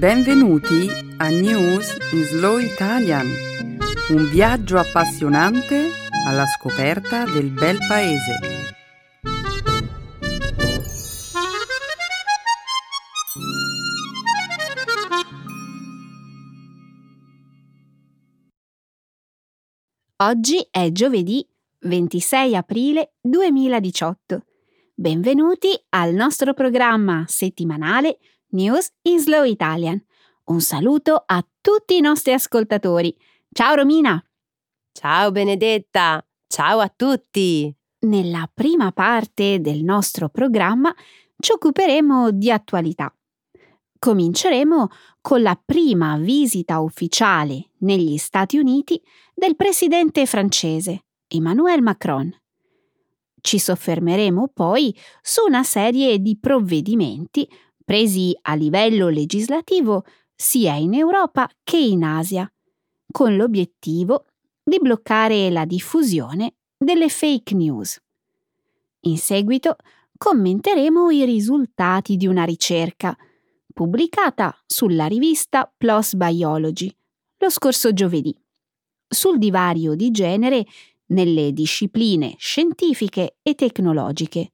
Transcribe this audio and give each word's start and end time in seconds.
Benvenuti 0.00 0.88
a 1.18 1.28
News 1.28 1.94
in 2.12 2.24
Slow 2.24 2.56
Italian, 2.56 3.26
un 4.08 4.30
viaggio 4.30 4.78
appassionante 4.78 5.90
alla 6.26 6.46
scoperta 6.46 7.26
del 7.26 7.50
bel 7.50 7.76
paese. 7.86 8.38
Oggi 20.16 20.66
è 20.70 20.90
giovedì 20.92 21.46
26 21.80 22.56
aprile 22.56 23.12
2018. 23.20 24.44
Benvenuti 24.94 25.68
al 25.90 26.14
nostro 26.14 26.54
programma 26.54 27.24
settimanale 27.26 28.16
News 28.52 28.90
in 29.02 29.20
Slow 29.20 29.44
Italian. 29.44 30.02
Un 30.46 30.60
saluto 30.60 31.22
a 31.24 31.46
tutti 31.60 31.96
i 31.96 32.00
nostri 32.00 32.32
ascoltatori. 32.32 33.16
Ciao 33.52 33.74
Romina! 33.74 34.20
Ciao 34.92 35.30
Benedetta! 35.30 36.24
Ciao 36.48 36.80
a 36.80 36.92
tutti! 36.94 37.72
Nella 38.00 38.50
prima 38.52 38.90
parte 38.90 39.60
del 39.60 39.84
nostro 39.84 40.30
programma 40.30 40.92
ci 41.38 41.52
occuperemo 41.52 42.32
di 42.32 42.50
attualità. 42.50 43.14
Cominceremo 43.96 44.88
con 45.20 45.42
la 45.42 45.60
prima 45.64 46.16
visita 46.16 46.80
ufficiale 46.80 47.70
negli 47.78 48.16
Stati 48.16 48.58
Uniti 48.58 49.00
del 49.32 49.54
presidente 49.54 50.26
francese 50.26 51.04
Emmanuel 51.28 51.82
Macron. 51.82 52.34
Ci 53.40 53.58
soffermeremo 53.60 54.48
poi 54.52 54.92
su 55.22 55.44
una 55.46 55.62
serie 55.62 56.18
di 56.18 56.36
provvedimenti 56.36 57.48
presi 57.90 58.38
a 58.42 58.54
livello 58.54 59.08
legislativo 59.08 60.04
sia 60.32 60.74
in 60.74 60.94
Europa 60.94 61.50
che 61.64 61.76
in 61.76 62.04
Asia, 62.04 62.48
con 63.10 63.34
l'obiettivo 63.34 64.26
di 64.62 64.78
bloccare 64.78 65.50
la 65.50 65.64
diffusione 65.64 66.54
delle 66.78 67.08
fake 67.08 67.52
news. 67.56 68.00
In 69.06 69.18
seguito 69.18 69.74
commenteremo 70.16 71.10
i 71.10 71.24
risultati 71.24 72.16
di 72.16 72.28
una 72.28 72.44
ricerca 72.44 73.18
pubblicata 73.74 74.56
sulla 74.66 75.06
rivista 75.06 75.68
PLOS 75.76 76.14
Biology 76.14 76.96
lo 77.38 77.50
scorso 77.50 77.92
giovedì 77.92 78.32
sul 79.04 79.36
divario 79.36 79.96
di 79.96 80.12
genere 80.12 80.64
nelle 81.06 81.52
discipline 81.52 82.36
scientifiche 82.38 83.38
e 83.42 83.56
tecnologiche. 83.56 84.52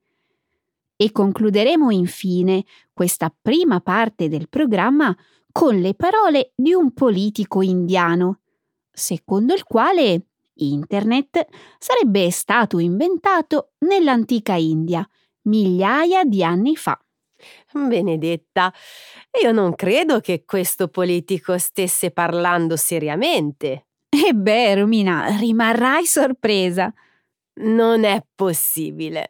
E 0.96 1.12
concluderemo 1.12 1.90
infine 1.90 2.64
questa 2.92 3.34
prima 3.40 3.80
parte 3.80 4.28
del 4.28 4.48
programma 4.48 5.14
con 5.52 5.78
le 5.78 5.94
parole 5.94 6.52
di 6.54 6.72
un 6.72 6.92
politico 6.92 7.62
indiano, 7.62 8.40
secondo 8.90 9.54
il 9.54 9.64
quale 9.64 10.26
Internet 10.54 11.46
sarebbe 11.78 12.30
stato 12.30 12.78
inventato 12.78 13.72
nell'antica 13.80 14.54
India, 14.54 15.06
migliaia 15.42 16.24
di 16.24 16.42
anni 16.42 16.76
fa. 16.76 16.98
Benedetta, 17.72 18.72
io 19.42 19.52
non 19.52 19.74
credo 19.74 20.20
che 20.20 20.44
questo 20.44 20.88
politico 20.88 21.58
stesse 21.58 22.10
parlando 22.10 22.76
seriamente. 22.76 23.86
E 24.08 24.32
beh, 24.32 24.76
Romina, 24.76 25.36
rimarrai 25.36 26.06
sorpresa. 26.06 26.92
Non 27.56 28.04
è 28.04 28.22
possibile. 28.34 29.28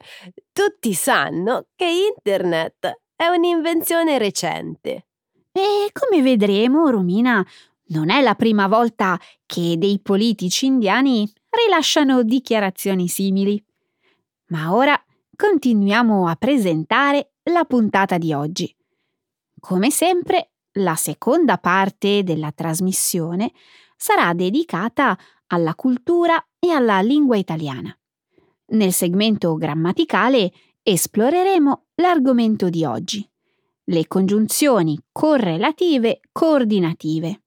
Tutti 0.52 0.94
sanno 0.94 1.66
che 1.74 1.86
Internet 2.14 3.02
è 3.14 3.26
un'invenzione 3.26 4.18
recente. 4.18 5.06
E 5.52 5.90
come 5.92 6.22
vedremo, 6.22 6.90
Romina, 6.90 7.44
non 7.88 8.10
è 8.10 8.20
la 8.20 8.34
prima 8.34 8.66
volta 8.66 9.18
che 9.46 9.76
dei 9.78 10.00
politici 10.00 10.66
indiani 10.66 11.30
rilasciano 11.48 12.22
dichiarazioni 12.22 13.08
simili. 13.08 13.62
Ma 14.48 14.74
ora 14.74 15.00
continuiamo 15.34 16.26
a 16.26 16.34
presentare 16.36 17.32
la 17.44 17.64
puntata 17.64 18.18
di 18.18 18.32
oggi. 18.32 18.74
Come 19.60 19.90
sempre, 19.90 20.50
la 20.78 20.94
seconda 20.94 21.58
parte 21.58 22.22
della 22.22 22.52
trasmissione 22.52 23.52
sarà 23.96 24.34
dedicata 24.34 25.16
alla 25.46 25.74
cultura 25.74 26.44
e 26.58 26.70
alla 26.70 27.00
lingua 27.00 27.36
italiana. 27.36 27.96
Nel 28.68 28.92
segmento 28.92 29.54
grammaticale 29.54 30.52
esploreremo 30.82 31.86
l'argomento 31.96 32.68
di 32.68 32.84
oggi, 32.84 33.28
le 33.84 34.06
congiunzioni 34.06 34.98
correlative 35.12 36.20
coordinative. 36.32 37.42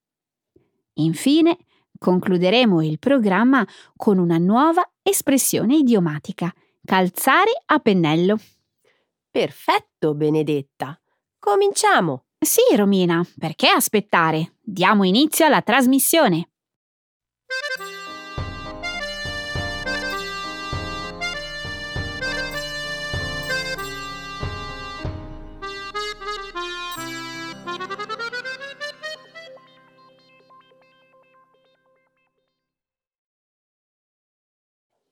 Infine, 0.94 1.58
concluderemo 1.98 2.82
il 2.82 3.00
programma 3.00 3.68
con 3.96 4.18
una 4.18 4.38
nuova 4.38 4.90
espressione 5.02 5.76
idiomatica, 5.76 6.54
calzare 6.86 7.52
a 7.66 7.80
pennello. 7.80 8.40
Perfetto, 9.30 10.16
Benedetta. 10.16 11.00
Cominciamo. 11.38 12.26
Sì, 12.40 12.62
Romina, 12.76 13.26
perché 13.38 13.68
aspettare? 13.68 14.54
Diamo 14.62 15.04
inizio 15.04 15.46
alla 15.46 15.62
trasmissione. 15.62 16.50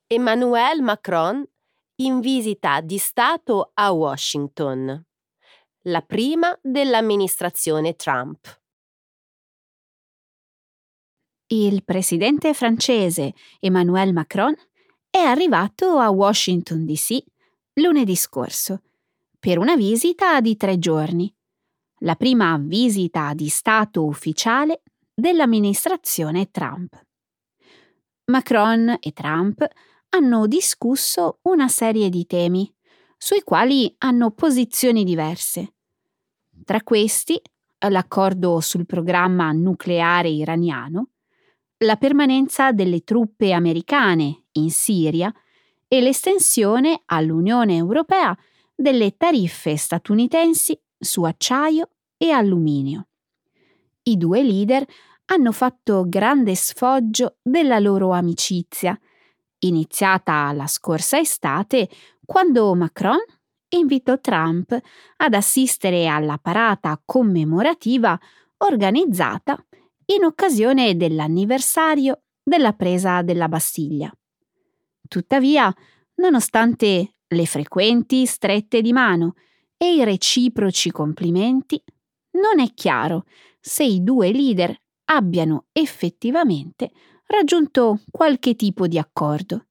Emmanuel 0.09 0.81
Macron 0.81 1.45
in 1.95 2.22
visita 2.22 2.79
di 2.79 2.97
Stato 2.97 3.72
a 3.73 3.91
Washington. 3.91 5.06
La 5.81 6.00
prima 6.00 6.57
dell'amministrazione 6.62 7.97
Trump. 7.97 8.62
Il 11.47 11.84
presidente 11.84 12.53
francese 12.53 13.34
Emmanuel 13.59 14.13
Macron 14.13 14.56
è 15.09 15.17
arrivato 15.17 15.97
a 15.97 16.09
Washington 16.09 16.85
DC 16.85 17.22
lunedì 17.73 18.16
scorso 18.16 18.84
per 19.38 19.57
una 19.57 19.75
visita 19.75 20.40
di 20.40 20.56
tre 20.56 20.79
giorni, 20.79 21.29
la 22.00 22.16
prima 22.16 22.57
visita 22.57 23.34
di 23.34 23.50
Stato 23.50 24.06
ufficiale 24.06 24.84
dell'amministrazione 25.13 26.50
Trump. 26.50 26.97
Macron 28.29 28.97
e 29.00 29.12
Trump 29.12 29.66
hanno 30.09 30.47
discusso 30.47 31.40
una 31.44 31.68
serie 31.68 32.09
di 32.09 32.25
temi, 32.25 32.72
sui 33.18 33.41
quali 33.44 33.94
hanno 34.00 34.31
posizioni 34.31 35.03
diverse. 35.03 35.73
Tra 36.63 36.81
questi, 36.81 37.40
l'accordo 37.90 38.59
sul 38.59 38.85
programma 38.85 39.51
nucleare 39.51 40.29
iraniano, 40.29 41.09
la 41.79 41.96
permanenza 41.96 42.72
delle 42.72 43.03
truppe 43.03 43.51
americane 43.51 44.46
in 44.53 44.72
Siria 44.72 45.31
e 45.88 46.01
l'estensione 46.01 47.03
all'Unione 47.06 47.75
Europea 47.75 48.35
delle 48.75 49.16
tariffe 49.16 49.78
statunitensi 49.78 50.79
su 50.97 51.23
acciaio 51.23 51.90
e 52.17 52.31
alluminio. 52.31 53.07
I 54.03 54.17
due 54.17 54.41
leader 54.41 54.85
hanno 55.25 55.51
fatto 55.51 56.06
grande 56.07 56.56
sfoggio 56.56 57.38
della 57.41 57.79
loro 57.79 58.12
amicizia 58.12 59.00
iniziata 59.59 60.51
la 60.53 60.68
scorsa 60.68 61.18
estate 61.19 61.90
quando 62.25 62.73
Macron 62.75 63.19
invitò 63.70 64.20
Trump 64.20 64.78
ad 65.17 65.34
assistere 65.34 66.08
alla 66.08 66.37
parata 66.37 67.02
commemorativa 67.03 68.17
organizzata 68.58 69.61
in 70.05 70.23
occasione 70.23 70.96
dell'anniversario 70.96 72.22
della 72.43 72.73
presa 72.73 73.22
della 73.22 73.49
Bastiglia. 73.49 74.11
Tuttavia, 75.08 75.73
nonostante 76.16 77.14
le 77.28 77.46
frequenti 77.46 78.26
strette 78.26 78.82
di 78.82 78.93
mano 78.93 79.34
e 79.76 79.96
i 79.96 80.03
reciproci 80.03 80.91
complimenti, 80.91 81.82
non 82.32 82.59
è 82.59 82.73
chiaro 82.73 83.26
se 83.59 83.84
i 83.84 84.03
due 84.03 84.32
leader 84.32 84.76
abbiano 85.05 85.66
effettivamente 85.72 86.91
raggiunto 87.28 88.00
qualche 88.09 88.56
tipo 88.56 88.88
di 88.88 88.97
accordo. 88.97 89.68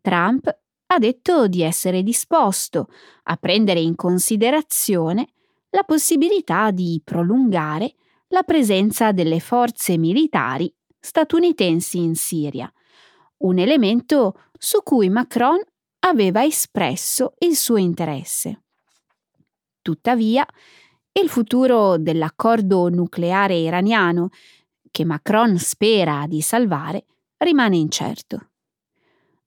Trump 0.00 0.58
ha 0.86 0.98
detto 0.98 1.48
di 1.48 1.62
essere 1.62 2.02
disposto 2.02 2.88
a 3.24 3.36
prendere 3.36 3.80
in 3.80 3.94
considerazione 3.94 5.28
la 5.70 5.82
possibilità 5.82 6.70
di 6.70 7.00
prolungare 7.04 7.94
la 8.28 8.42
presenza 8.42 9.12
delle 9.12 9.40
forze 9.40 9.98
militari 9.98 10.72
statunitensi 10.98 11.98
in 11.98 12.14
Siria, 12.14 12.72
un 13.38 13.58
elemento 13.58 14.42
su 14.58 14.82
cui 14.82 15.08
Macron 15.08 15.60
aveva 16.00 16.44
espresso 16.44 17.34
il 17.38 17.56
suo 17.56 17.76
interesse. 17.76 18.62
Tuttavia, 19.82 20.46
il 21.12 21.28
futuro 21.28 21.96
dell'accordo 21.96 22.88
nucleare 22.88 23.56
iraniano, 23.56 24.30
che 24.96 25.04
Macron 25.04 25.58
spera 25.58 26.24
di 26.26 26.40
salvare, 26.40 27.04
rimane 27.36 27.76
incerto. 27.76 28.48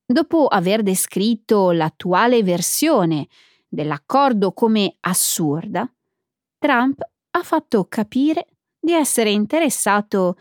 Dopo 0.05 0.45
aver 0.45 0.83
descritto 0.83 1.71
l'attuale 1.71 2.43
versione 2.43 3.27
dell'accordo 3.67 4.51
come 4.51 4.97
assurda, 4.99 5.91
Trump 6.59 7.01
ha 7.31 7.41
fatto 7.41 7.85
capire 7.85 8.45
di 8.79 8.91
essere 8.91 9.31
interessato 9.31 10.37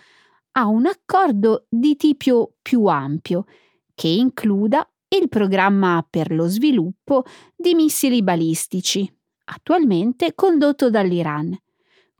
a 0.52 0.66
un 0.66 0.84
accordo 0.84 1.64
di 1.70 1.96
tipo 1.96 2.56
più 2.60 2.84
ampio 2.84 3.46
che 3.94 4.08
includa 4.08 4.86
il 5.18 5.30
programma 5.30 6.06
per 6.08 6.32
lo 6.32 6.48
sviluppo 6.48 7.24
di 7.56 7.72
missili 7.72 8.22
balistici, 8.22 9.10
attualmente 9.44 10.34
condotto 10.34 10.90
dall'Iran, 10.90 11.58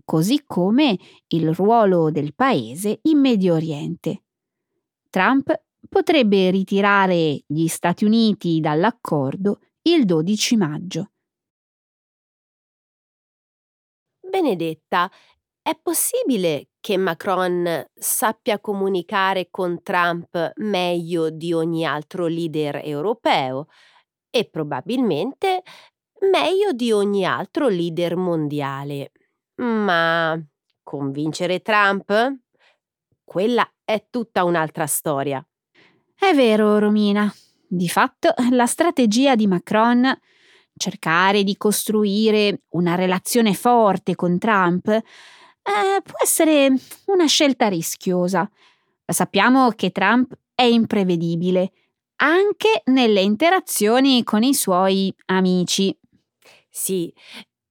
così 0.08 0.42
come 0.46 0.98
il 1.34 1.52
ruolo 1.52 2.10
del 2.10 2.34
paese 2.34 3.00
in 3.02 3.18
Medio 3.18 3.52
Oriente. 3.52 4.22
Trump 5.10 5.52
potrebbe 5.86 6.48
ritirare 6.48 7.42
gli 7.46 7.66
Stati 7.66 8.06
Uniti 8.06 8.58
dall'accordo 8.58 9.58
il 9.82 10.06
12 10.06 10.56
maggio. 10.56 11.10
Benedetta, 14.18 15.10
è 15.60 15.78
possibile 15.78 16.70
che 16.80 16.96
Macron 16.96 17.86
sappia 17.94 18.60
comunicare 18.60 19.48
con 19.50 19.82
Trump 19.82 20.52
meglio 20.56 21.28
di 21.28 21.52
ogni 21.52 21.84
altro 21.84 22.28
leader 22.28 22.80
europeo 22.82 23.66
e 24.30 24.48
probabilmente 24.48 25.62
meglio 26.30 26.72
di 26.72 26.92
ogni 26.92 27.26
altro 27.26 27.68
leader 27.68 28.16
mondiale. 28.16 29.12
Ma 29.58 30.40
convincere 30.82 31.60
Trump? 31.60 32.36
Quella 33.24 33.68
è 33.84 34.06
tutta 34.10 34.44
un'altra 34.44 34.86
storia. 34.86 35.44
È 36.14 36.32
vero, 36.34 36.78
Romina. 36.78 37.32
Di 37.66 37.88
fatto, 37.88 38.32
la 38.50 38.66
strategia 38.66 39.34
di 39.34 39.46
Macron, 39.46 40.18
cercare 40.76 41.42
di 41.42 41.56
costruire 41.56 42.62
una 42.70 42.94
relazione 42.94 43.52
forte 43.54 44.14
con 44.14 44.38
Trump, 44.38 44.88
eh, 44.88 45.02
può 46.02 46.18
essere 46.22 46.72
una 47.06 47.26
scelta 47.26 47.68
rischiosa. 47.68 48.48
Sappiamo 49.04 49.70
che 49.70 49.90
Trump 49.90 50.32
è 50.54 50.62
imprevedibile, 50.62 51.72
anche 52.16 52.82
nelle 52.86 53.20
interazioni 53.20 54.22
con 54.24 54.42
i 54.42 54.54
suoi 54.54 55.14
amici. 55.26 55.96
Sì, 56.70 57.12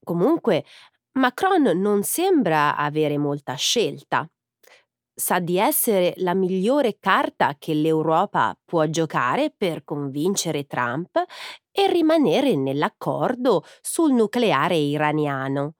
comunque 0.04 0.64
Macron 1.18 1.64
non 1.80 2.04
sembra 2.04 2.76
avere 2.76 3.18
molta 3.18 3.56
scelta. 3.56 4.30
Sa 5.20 5.40
di 5.40 5.58
essere 5.58 6.14
la 6.18 6.36
migliore 6.36 6.98
carta 7.00 7.56
che 7.58 7.74
l'Europa 7.74 8.56
può 8.64 8.86
giocare 8.86 9.52
per 9.56 9.84
convincere 9.84 10.66
Trump 10.66 11.18
e 11.72 11.88
rimanere 11.92 12.56
nell'accordo 12.56 13.64
sul 13.82 14.14
nucleare 14.14 14.76
iraniano, 14.76 15.76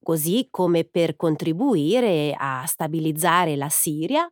così 0.00 0.46
come 0.50 0.84
per 0.84 1.16
contribuire 1.16 2.34
a 2.38 2.64
stabilizzare 2.66 3.56
la 3.56 3.68
Siria 3.68 4.28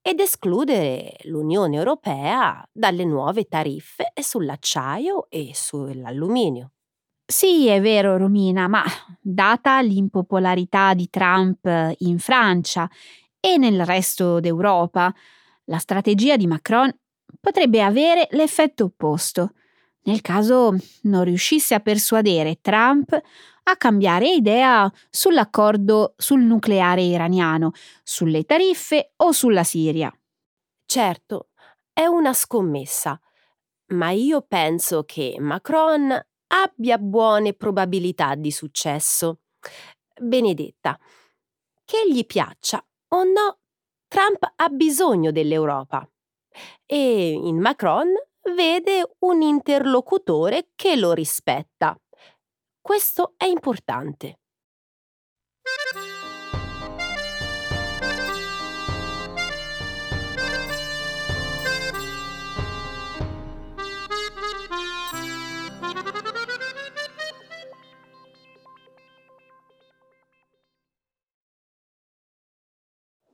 ed 0.00 0.20
escludere 0.20 1.16
l'Unione 1.24 1.76
Europea 1.76 2.64
dalle 2.72 3.04
nuove 3.04 3.44
tariffe 3.46 4.12
sull'acciaio 4.14 5.28
e 5.28 5.50
sull'alluminio. 5.54 6.70
Sì, 7.30 7.66
è 7.66 7.80
vero, 7.80 8.16
Romina, 8.16 8.68
ma 8.68 8.82
data 9.20 9.80
l'impopolarità 9.82 10.94
di 10.94 11.10
Trump 11.10 11.68
in 11.98 12.18
Francia 12.18 12.88
e 13.38 13.58
nel 13.58 13.84
resto 13.84 14.40
d'Europa, 14.40 15.12
la 15.64 15.76
strategia 15.78 16.36
di 16.36 16.46
Macron 16.46 16.90
potrebbe 17.38 17.82
avere 17.82 18.28
l'effetto 18.30 18.84
opposto, 18.84 19.52
nel 20.04 20.22
caso 20.22 20.74
non 21.02 21.24
riuscisse 21.24 21.74
a 21.74 21.80
persuadere 21.80 22.60
Trump 22.62 23.12
a 23.64 23.76
cambiare 23.76 24.30
idea 24.30 24.90
sull'accordo 25.10 26.14
sul 26.16 26.40
nucleare 26.40 27.02
iraniano, 27.02 27.72
sulle 28.02 28.44
tariffe 28.44 29.12
o 29.16 29.32
sulla 29.32 29.64
Siria. 29.64 30.10
Certo, 30.86 31.48
è 31.92 32.06
una 32.06 32.32
scommessa, 32.32 33.20
ma 33.88 34.10
io 34.10 34.40
penso 34.48 35.04
che 35.04 35.36
Macron 35.38 36.18
abbia 36.48 36.98
buone 36.98 37.54
probabilità 37.54 38.34
di 38.34 38.50
successo. 38.50 39.40
Benedetta, 40.20 40.98
che 41.84 42.04
gli 42.10 42.24
piaccia 42.26 42.84
o 43.08 43.24
no, 43.24 43.58
Trump 44.08 44.52
ha 44.56 44.68
bisogno 44.68 45.30
dell'Europa 45.30 46.08
e 46.86 47.30
in 47.32 47.60
Macron 47.60 48.12
vede 48.54 49.16
un 49.20 49.42
interlocutore 49.42 50.70
che 50.74 50.96
lo 50.96 51.12
rispetta. 51.12 51.98
Questo 52.80 53.34
è 53.36 53.44
importante. 53.44 54.38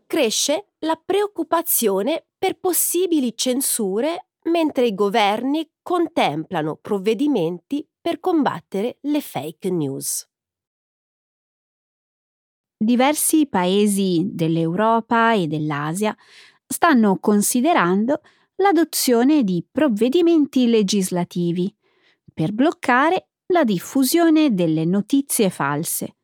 Cresce 0.07 0.71
la 0.81 1.01
preoccupazione 1.03 2.27
per 2.37 2.59
possibili 2.59 3.37
censure 3.37 4.29
mentre 4.45 4.87
i 4.87 4.95
governi 4.95 5.71
contemplano 5.83 6.77
provvedimenti 6.77 7.87
per 8.01 8.21
combattere 8.21 8.99
le 9.03 9.21
fake 9.21 9.71
news. 9.71 10.29
Diversi 12.77 13.47
paesi 13.47 14.29
dell'Europa 14.33 15.33
e 15.33 15.47
dell'Asia 15.47 16.15
stanno 16.67 17.19
considerando 17.19 18.21
l'adozione 18.57 19.43
di 19.43 19.65
provvedimenti 19.71 20.67
legislativi 20.67 21.75
per 22.33 22.53
bloccare 22.53 23.29
la 23.47 23.65
diffusione 23.65 24.53
delle 24.53 24.85
notizie 24.85 25.51
false. 25.51 26.17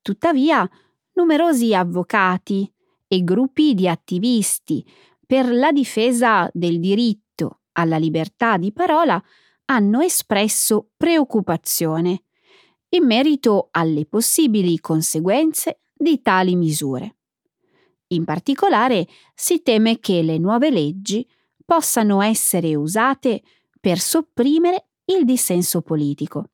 Tuttavia, 0.00 0.68
numerosi 1.12 1.74
avvocati, 1.74 2.71
e 3.12 3.24
gruppi 3.24 3.74
di 3.74 3.86
attivisti 3.86 4.82
per 5.26 5.52
la 5.52 5.70
difesa 5.70 6.48
del 6.54 6.80
diritto 6.80 7.60
alla 7.72 7.98
libertà 7.98 8.56
di 8.56 8.72
parola 8.72 9.22
hanno 9.66 10.00
espresso 10.00 10.92
preoccupazione 10.96 12.22
in 12.88 13.04
merito 13.04 13.68
alle 13.72 14.06
possibili 14.06 14.80
conseguenze 14.80 15.82
di 15.92 16.22
tali 16.22 16.56
misure. 16.56 17.16
In 18.08 18.24
particolare 18.24 19.06
si 19.34 19.60
teme 19.60 19.98
che 19.98 20.22
le 20.22 20.38
nuove 20.38 20.70
leggi 20.70 21.28
possano 21.66 22.22
essere 22.22 22.74
usate 22.74 23.42
per 23.78 23.98
sopprimere 23.98 24.86
il 25.16 25.26
dissenso 25.26 25.82
politico. 25.82 26.52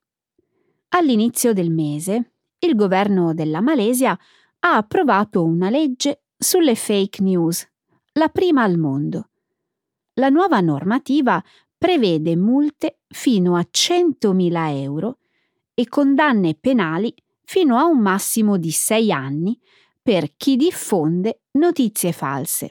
All'inizio 0.89 1.53
del 1.53 1.71
mese, 1.71 2.33
il 2.59 2.75
governo 2.75 3.33
della 3.33 3.61
Malesia 3.61 4.19
ha 4.59 4.75
approvato 4.75 5.45
una 5.45 5.69
legge 5.69 6.23
sulle 6.41 6.75
fake 6.75 7.21
news, 7.21 7.67
la 8.13 8.29
prima 8.29 8.63
al 8.63 8.77
mondo. 8.77 9.31
La 10.13 10.29
nuova 10.29 10.61
normativa 10.61 11.43
prevede 11.77 12.37
multe 12.37 12.99
fino 13.09 13.57
a 13.57 13.67
100.000 13.69 14.81
euro 14.81 15.17
e 15.73 15.89
condanne 15.89 16.55
penali 16.55 17.13
fino 17.43 17.77
a 17.77 17.83
un 17.83 17.99
massimo 17.99 18.57
di 18.57 18.71
6 18.71 19.11
anni 19.11 19.59
per 20.01 20.35
chi 20.37 20.55
diffonde 20.55 21.41
notizie 21.51 22.13
false. 22.13 22.69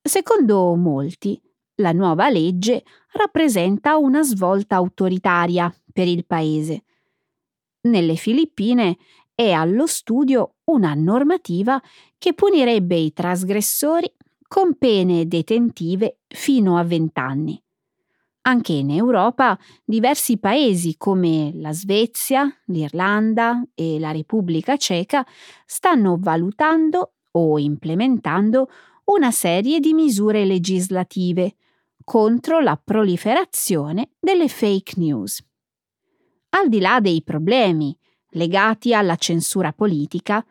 Secondo 0.00 0.74
molti, 0.76 1.40
la 1.76 1.90
nuova 1.90 2.30
legge 2.30 2.84
rappresenta 3.12 3.96
una 3.96 4.22
svolta 4.22 4.76
autoritaria 4.76 5.74
per 5.92 6.06
il 6.06 6.24
paese. 6.24 6.84
Nelle 7.82 8.14
Filippine 8.14 8.96
è 9.36 9.52
allo 9.52 9.86
studio 9.86 10.54
una 10.64 10.94
normativa 10.94 11.80
che 12.16 12.32
punirebbe 12.32 12.96
i 12.96 13.12
trasgressori 13.12 14.10
con 14.48 14.78
pene 14.78 15.28
detentive 15.28 16.20
fino 16.26 16.78
a 16.78 16.82
20 16.82 17.20
anni. 17.20 17.62
Anche 18.42 18.72
in 18.72 18.90
Europa 18.90 19.58
diversi 19.84 20.38
paesi 20.38 20.96
come 20.96 21.50
la 21.54 21.72
Svezia, 21.72 22.50
l'Irlanda 22.66 23.62
e 23.74 23.98
la 23.98 24.10
Repubblica 24.10 24.78
Ceca 24.78 25.26
stanno 25.66 26.16
valutando 26.18 27.12
o 27.32 27.58
implementando 27.58 28.70
una 29.06 29.32
serie 29.32 29.80
di 29.80 29.92
misure 29.92 30.46
legislative 30.46 31.56
contro 32.04 32.60
la 32.60 32.80
proliferazione 32.82 34.12
delle 34.18 34.48
fake 34.48 34.94
news. 34.96 35.44
Al 36.50 36.70
di 36.70 36.80
là 36.80 37.00
dei 37.00 37.22
problemi 37.22 37.94
legati 38.36 38.94
alla 38.94 39.16
censura 39.16 39.72
politica, 39.72 40.44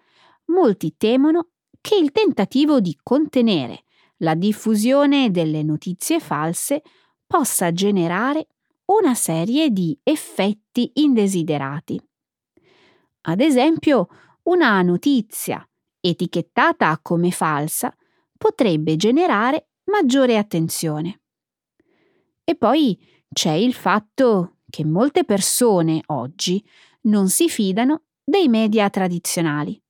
molti 0.45 0.95
temono 0.97 1.49
che 1.79 1.95
il 1.95 2.11
tentativo 2.11 2.79
di 2.79 2.97
contenere 3.01 3.83
la 4.17 4.33
diffusione 4.33 5.29
delle 5.31 5.63
notizie 5.63 6.19
false 6.19 6.81
possa 7.25 7.71
generare 7.71 8.47
una 8.85 9.13
serie 9.13 9.69
di 9.69 9.97
effetti 10.03 10.91
indesiderati. 10.95 12.01
Ad 13.27 13.39
esempio, 13.39 14.07
una 14.43 14.81
notizia 14.81 15.67
etichettata 15.99 16.97
come 17.01 17.31
falsa 17.31 17.95
potrebbe 18.37 18.95
generare 18.95 19.69
maggiore 19.85 20.37
attenzione. 20.37 21.21
E 22.43 22.55
poi 22.55 22.97
c'è 23.31 23.53
il 23.53 23.73
fatto 23.73 24.57
che 24.69 24.85
molte 24.85 25.23
persone 25.23 26.01
oggi 26.07 26.63
non 27.05 27.29
si 27.29 27.49
fidano 27.49 28.03
dei 28.23 28.47
media 28.47 28.89
tradizionali. 28.89 29.81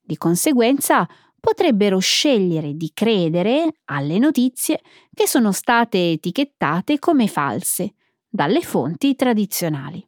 Di 0.00 0.16
conseguenza 0.16 1.08
potrebbero 1.38 1.98
scegliere 1.98 2.74
di 2.74 2.90
credere 2.92 3.80
alle 3.86 4.18
notizie 4.18 4.80
che 5.12 5.26
sono 5.26 5.52
state 5.52 6.12
etichettate 6.12 6.98
come 6.98 7.26
false 7.26 7.94
dalle 8.28 8.62
fonti 8.62 9.14
tradizionali. 9.14 10.06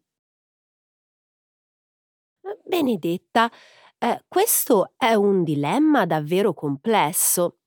Benedetta, 2.64 3.50
eh, 3.98 4.24
questo 4.28 4.92
è 4.96 5.14
un 5.14 5.42
dilemma 5.44 6.06
davvero 6.06 6.52
complesso. 6.54 7.58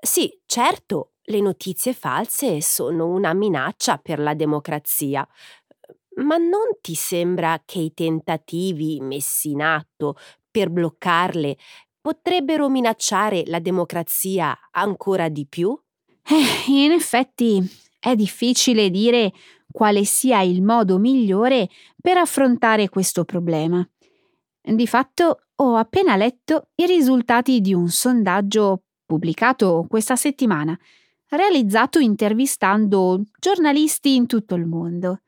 Sì, 0.00 0.40
certo, 0.46 1.12
le 1.22 1.40
notizie 1.40 1.92
false 1.92 2.60
sono 2.60 3.06
una 3.06 3.34
minaccia 3.34 3.98
per 3.98 4.18
la 4.18 4.34
democrazia, 4.34 5.26
ma 6.18 6.36
non 6.36 6.78
ti 6.80 6.94
sembra 6.94 7.62
che 7.64 7.78
i 7.78 7.94
tentativi 7.94 9.00
messi 9.00 9.50
in 9.50 9.62
atto 9.62 10.16
per 10.50 10.70
bloccarle 10.70 11.56
potrebbero 12.00 12.68
minacciare 12.68 13.42
la 13.46 13.58
democrazia 13.58 14.56
ancora 14.70 15.28
di 15.28 15.46
più? 15.46 15.78
Eh, 16.24 16.70
in 16.72 16.92
effetti 16.92 17.62
è 17.98 18.14
difficile 18.14 18.90
dire 18.90 19.32
quale 19.70 20.04
sia 20.04 20.40
il 20.42 20.62
modo 20.62 20.98
migliore 20.98 21.68
per 22.00 22.16
affrontare 22.16 22.88
questo 22.88 23.24
problema. 23.24 23.86
Di 24.60 24.86
fatto 24.86 25.42
ho 25.56 25.76
appena 25.76 26.16
letto 26.16 26.68
i 26.76 26.86
risultati 26.86 27.60
di 27.60 27.74
un 27.74 27.88
sondaggio 27.88 28.82
pubblicato 29.04 29.86
questa 29.88 30.16
settimana, 30.16 30.78
realizzato 31.28 31.98
intervistando 31.98 33.22
giornalisti 33.38 34.14
in 34.14 34.26
tutto 34.26 34.54
il 34.54 34.66
mondo. 34.66 35.20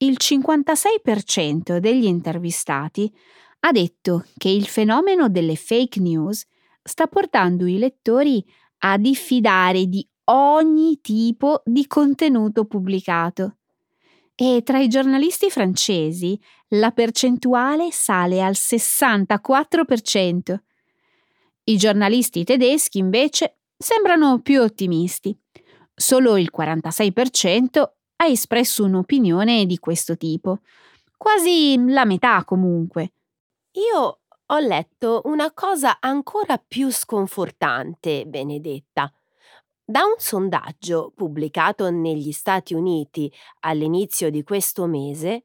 Il 0.00 0.16
56% 0.20 1.78
degli 1.78 2.04
intervistati 2.04 3.12
ha 3.60 3.72
detto 3.72 4.26
che 4.36 4.48
il 4.48 4.68
fenomeno 4.68 5.28
delle 5.28 5.56
fake 5.56 5.98
news 5.98 6.46
sta 6.80 7.08
portando 7.08 7.66
i 7.66 7.78
lettori 7.78 8.44
a 8.78 8.96
diffidare 8.96 9.86
di 9.86 10.08
ogni 10.26 11.00
tipo 11.00 11.62
di 11.64 11.88
contenuto 11.88 12.66
pubblicato. 12.66 13.56
E 14.36 14.62
tra 14.64 14.78
i 14.78 14.86
giornalisti 14.86 15.50
francesi 15.50 16.40
la 16.68 16.92
percentuale 16.92 17.90
sale 17.90 18.40
al 18.40 18.52
64%. 18.52 20.58
I 21.64 21.76
giornalisti 21.76 22.44
tedeschi 22.44 22.98
invece 22.98 23.62
sembrano 23.76 24.42
più 24.42 24.60
ottimisti. 24.60 25.36
Solo 25.92 26.36
il 26.36 26.52
46% 26.56 27.97
ha 28.20 28.26
espresso 28.26 28.84
un'opinione 28.84 29.64
di 29.66 29.78
questo 29.78 30.16
tipo, 30.16 30.60
quasi 31.16 31.76
la 31.86 32.04
metà 32.04 32.44
comunque. 32.44 33.12
Io 33.72 34.20
ho 34.44 34.58
letto 34.58 35.20
una 35.24 35.52
cosa 35.52 35.98
ancora 36.00 36.58
più 36.58 36.90
sconfortante, 36.90 38.24
Benedetta. 38.26 39.12
Da 39.84 40.04
un 40.04 40.14
sondaggio 40.18 41.12
pubblicato 41.14 41.90
negli 41.90 42.32
Stati 42.32 42.74
Uniti 42.74 43.32
all'inizio 43.60 44.30
di 44.30 44.42
questo 44.42 44.86
mese 44.86 45.44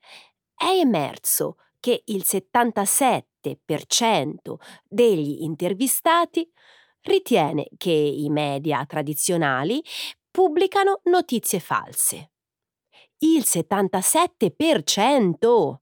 è 0.55 0.79
emerso 0.79 1.57
che 1.79 2.01
il 2.05 2.23
77% 2.25 3.23
degli 4.87 5.43
intervistati 5.43 6.49
ritiene 7.01 7.67
che 7.77 7.91
i 7.91 8.29
media 8.29 8.83
tradizionali 8.85 9.83
pubblicano 10.31 11.01
notizie 11.03 11.59
false. 11.59 12.32
Il 13.23 13.43
77%! 13.45 15.75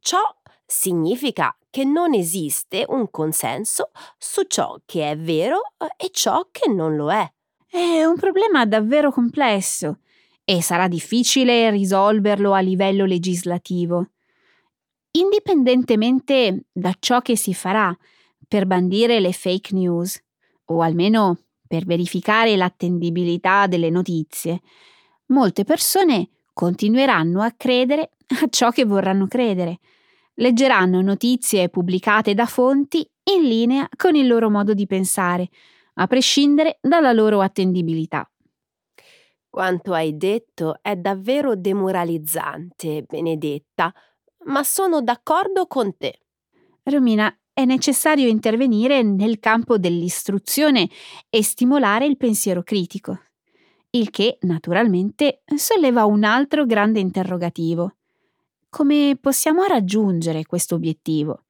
Ciò 0.00 0.18
significa 0.66 1.56
che 1.70 1.84
non 1.84 2.12
esiste 2.12 2.84
un 2.86 3.10
consenso 3.10 3.90
su 4.18 4.42
ciò 4.42 4.78
che 4.84 5.12
è 5.12 5.16
vero 5.16 5.62
eh, 5.78 5.86
e 5.96 6.10
ciò 6.12 6.46
che 6.50 6.70
non 6.70 6.94
lo 6.94 7.10
è. 7.10 7.26
È 7.66 8.04
un 8.04 8.16
problema 8.16 8.66
davvero 8.66 9.10
complesso 9.10 10.00
e 10.44 10.60
sarà 10.60 10.88
difficile 10.88 11.70
risolverlo 11.70 12.52
a 12.52 12.60
livello 12.60 13.06
legislativo. 13.06 14.10
Indipendentemente 15.12 16.66
da 16.70 16.94
ciò 17.00 17.22
che 17.22 17.34
si 17.34 17.54
farà 17.54 17.96
per 18.46 18.66
bandire 18.66 19.20
le 19.20 19.32
fake 19.32 19.74
news, 19.74 20.22
o 20.66 20.82
almeno 20.82 21.44
per 21.66 21.86
verificare 21.86 22.56
l'attendibilità 22.56 23.66
delle 23.66 23.88
notizie, 23.88 24.60
molte 25.30 25.64
persone 25.64 26.28
continueranno 26.52 27.40
a 27.40 27.52
credere 27.56 28.12
a 28.42 28.46
ciò 28.48 28.70
che 28.70 28.84
vorranno 28.84 29.26
credere 29.26 29.80
leggeranno 30.40 31.00
notizie 31.00 31.68
pubblicate 31.68 32.34
da 32.34 32.46
fonti 32.46 33.08
in 33.34 33.42
linea 33.42 33.88
con 33.96 34.16
il 34.16 34.26
loro 34.26 34.50
modo 34.50 34.74
di 34.74 34.86
pensare, 34.86 35.48
a 35.94 36.06
prescindere 36.06 36.78
dalla 36.80 37.12
loro 37.12 37.40
attendibilità. 37.40 38.28
Quanto 39.48 39.92
hai 39.92 40.16
detto 40.16 40.78
è 40.80 40.96
davvero 40.96 41.56
demoralizzante, 41.56 43.02
Benedetta, 43.02 43.92
ma 44.44 44.62
sono 44.62 45.02
d'accordo 45.02 45.66
con 45.66 45.96
te. 45.96 46.20
Romina, 46.84 47.34
è 47.52 47.64
necessario 47.64 48.28
intervenire 48.28 49.02
nel 49.02 49.38
campo 49.38 49.76
dell'istruzione 49.76 50.88
e 51.28 51.42
stimolare 51.42 52.06
il 52.06 52.16
pensiero 52.16 52.62
critico, 52.62 53.18
il 53.90 54.10
che 54.10 54.38
naturalmente 54.42 55.42
solleva 55.56 56.04
un 56.04 56.24
altro 56.24 56.64
grande 56.66 57.00
interrogativo. 57.00 57.94
Come 58.68 59.16
possiamo 59.20 59.64
raggiungere 59.64 60.46
questo 60.46 60.76
obiettivo? 60.76 61.42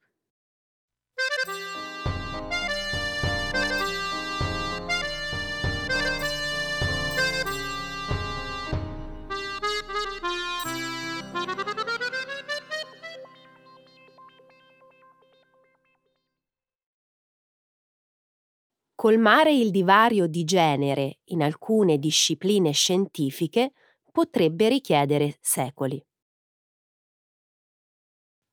Colmare 19.01 19.51
il 19.51 19.71
divario 19.71 20.27
di 20.27 20.43
genere 20.43 21.21
in 21.29 21.41
alcune 21.41 21.97
discipline 21.97 22.71
scientifiche 22.71 23.71
potrebbe 24.11 24.69
richiedere 24.69 25.39
secoli. 25.41 25.99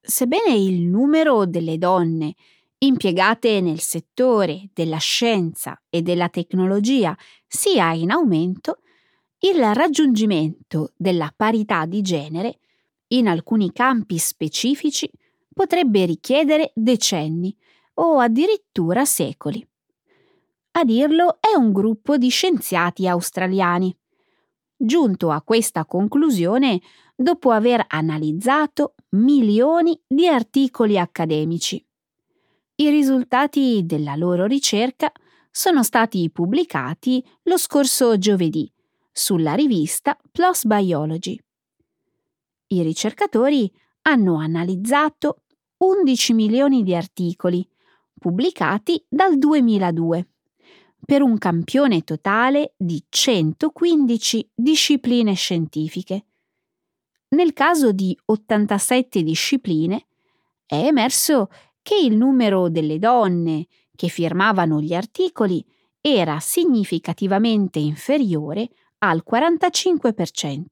Sebbene 0.00 0.54
il 0.54 0.86
numero 0.86 1.44
delle 1.44 1.76
donne 1.76 2.32
impiegate 2.78 3.60
nel 3.60 3.80
settore 3.80 4.70
della 4.72 4.96
scienza 4.96 5.78
e 5.90 6.00
della 6.00 6.30
tecnologia 6.30 7.14
sia 7.46 7.92
in 7.92 8.10
aumento, 8.10 8.78
il 9.40 9.74
raggiungimento 9.74 10.94
della 10.96 11.30
parità 11.36 11.84
di 11.84 12.00
genere 12.00 12.60
in 13.08 13.28
alcuni 13.28 13.70
campi 13.70 14.16
specifici 14.16 15.10
potrebbe 15.52 16.06
richiedere 16.06 16.72
decenni 16.74 17.54
o 17.96 18.18
addirittura 18.18 19.04
secoli. 19.04 19.67
A 20.78 20.84
dirlo 20.84 21.38
è 21.40 21.56
un 21.56 21.72
gruppo 21.72 22.16
di 22.18 22.28
scienziati 22.28 23.08
australiani. 23.08 23.92
Giunto 24.76 25.32
a 25.32 25.42
questa 25.42 25.84
conclusione 25.84 26.80
dopo 27.16 27.50
aver 27.50 27.84
analizzato 27.88 28.94
milioni 29.16 30.00
di 30.06 30.28
articoli 30.28 30.96
accademici. 30.96 31.84
I 32.76 32.90
risultati 32.90 33.86
della 33.86 34.14
loro 34.14 34.46
ricerca 34.46 35.10
sono 35.50 35.82
stati 35.82 36.30
pubblicati 36.30 37.24
lo 37.42 37.58
scorso 37.58 38.16
giovedì 38.16 38.72
sulla 39.10 39.54
rivista 39.54 40.16
PLOS 40.30 40.64
Biology. 40.64 41.36
I 42.68 42.82
ricercatori 42.82 43.68
hanno 44.02 44.36
analizzato 44.36 45.42
11 45.78 46.34
milioni 46.34 46.84
di 46.84 46.94
articoli 46.94 47.68
pubblicati 48.16 49.04
dal 49.08 49.38
2002 49.38 50.28
per 51.04 51.22
un 51.22 51.38
campione 51.38 52.02
totale 52.02 52.74
di 52.76 53.02
115 53.08 54.50
discipline 54.54 55.34
scientifiche 55.34 56.24
nel 57.30 57.52
caso 57.52 57.92
di 57.92 58.18
87 58.24 59.22
discipline, 59.22 60.06
è 60.64 60.76
emerso 60.76 61.50
che 61.82 61.94
il 61.94 62.16
numero 62.16 62.70
delle 62.70 62.98
donne 62.98 63.66
che 63.94 64.08
firmavano 64.08 64.80
gli 64.80 64.94
articoli 64.94 65.64
era 66.00 66.40
significativamente 66.40 67.78
inferiore 67.78 68.70
al 68.98 69.22
45%. 69.28 70.64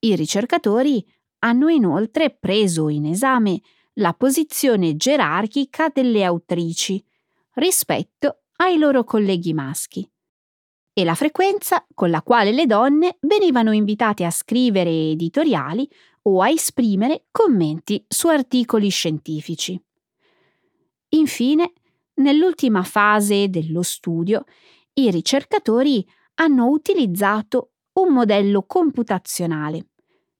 I 0.00 0.16
ricercatori 0.16 1.06
hanno 1.38 1.68
inoltre 1.68 2.30
preso 2.30 2.88
in 2.88 3.06
esame 3.06 3.60
la 3.94 4.12
posizione 4.12 4.96
gerarchica 4.96 5.88
delle 5.88 6.24
autrici 6.24 7.02
rispetto 7.54 8.42
ai 8.56 8.78
loro 8.78 9.04
colleghi 9.04 9.52
maschi 9.52 10.08
e 10.98 11.04
la 11.04 11.14
frequenza 11.14 11.86
con 11.92 12.08
la 12.08 12.22
quale 12.22 12.52
le 12.52 12.64
donne 12.64 13.18
venivano 13.20 13.72
invitate 13.72 14.24
a 14.24 14.30
scrivere 14.30 14.90
editoriali 14.90 15.86
o 16.22 16.40
a 16.40 16.48
esprimere 16.48 17.26
commenti 17.30 18.02
su 18.08 18.28
articoli 18.28 18.88
scientifici. 18.88 19.78
Infine, 21.10 21.72
nell'ultima 22.14 22.82
fase 22.82 23.50
dello 23.50 23.82
studio, 23.82 24.44
i 24.94 25.10
ricercatori 25.10 26.02
hanno 26.36 26.68
utilizzato 26.68 27.72
un 28.00 28.14
modello 28.14 28.62
computazionale 28.62 29.88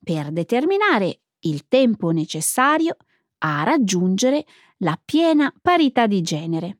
per 0.02 0.30
determinare 0.30 1.20
il 1.40 1.68
tempo 1.68 2.10
necessario 2.12 2.96
a 3.38 3.62
raggiungere 3.62 4.46
la 4.78 4.98
piena 5.02 5.52
parità 5.60 6.06
di 6.06 6.22
genere. 6.22 6.78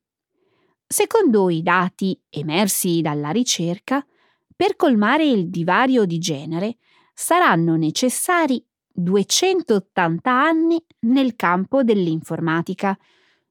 Secondo 0.88 1.50
i 1.50 1.62
dati 1.62 2.18
emersi 2.30 3.00
dalla 3.00 3.30
ricerca, 3.30 4.06
per 4.54 4.76
colmare 4.76 5.26
il 5.26 5.50
divario 5.50 6.04
di 6.04 6.18
genere 6.18 6.76
saranno 7.12 7.74
necessari 7.74 8.64
280 8.92 10.30
anni 10.30 10.80
nel 11.00 11.34
campo 11.34 11.82
dell'informatica, 11.82 12.96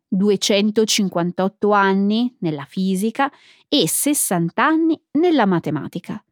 258 0.08 1.72
anni 1.72 2.34
nella 2.40 2.64
fisica 2.64 3.30
e 3.68 3.86
60 3.86 4.66
anni 4.66 5.00
nella 5.12 5.46
matematica. 5.46 6.24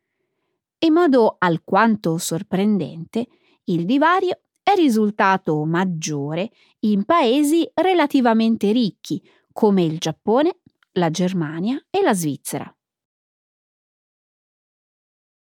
In 0.80 0.94
modo 0.94 1.36
alquanto 1.38 2.18
sorprendente, 2.18 3.28
il 3.66 3.86
divario 3.86 4.40
è 4.64 4.74
risultato 4.76 5.66
maggiore 5.66 6.50
in 6.80 7.04
paesi 7.04 7.70
relativamente 7.74 8.72
ricchi 8.72 9.22
come 9.52 9.84
il 9.84 10.00
Giappone, 10.00 10.58
la 10.94 11.10
Germania 11.10 11.84
e 11.90 12.02
la 12.02 12.14
Svizzera. 12.14 12.74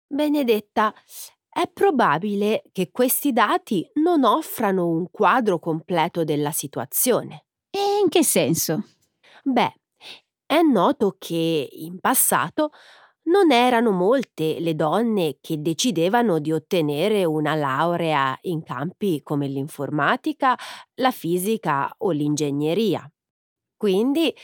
Benedetta, 0.07 0.95
è 1.49 1.69
probabile 1.73 2.65
che 2.73 2.91
questi 2.91 3.33
dati 3.33 3.89
non 3.95 4.25
offrano 4.25 4.89
un 4.89 5.11
quadro 5.11 5.59
completo 5.59 6.25
della 6.25 6.51
situazione. 6.51 7.47
E 7.71 8.01
in 8.03 8.09
che 8.09 8.23
senso? 8.25 8.83
Beh, 9.43 9.75
è 10.47 10.61
noto 10.63 11.17
che 11.19 11.69
in 11.71 11.99
passato 12.01 12.71
non 13.25 13.53
erano 13.53 13.91
molte 13.91 14.61
le 14.61 14.75
donne 14.75 15.39
che 15.41 15.61
decidevano 15.61 16.39
di 16.39 16.53
ottenere 16.53 17.25
una 17.25 17.55
laurea 17.55 18.37
in 18.43 18.63
campi 18.63 19.23
come 19.23 19.49
l'informatica, 19.49 20.57
la 20.97 21.11
fisica 21.11 21.93
o 21.99 22.11
l'ingegneria. 22.11 23.09
Quindi 23.77 24.35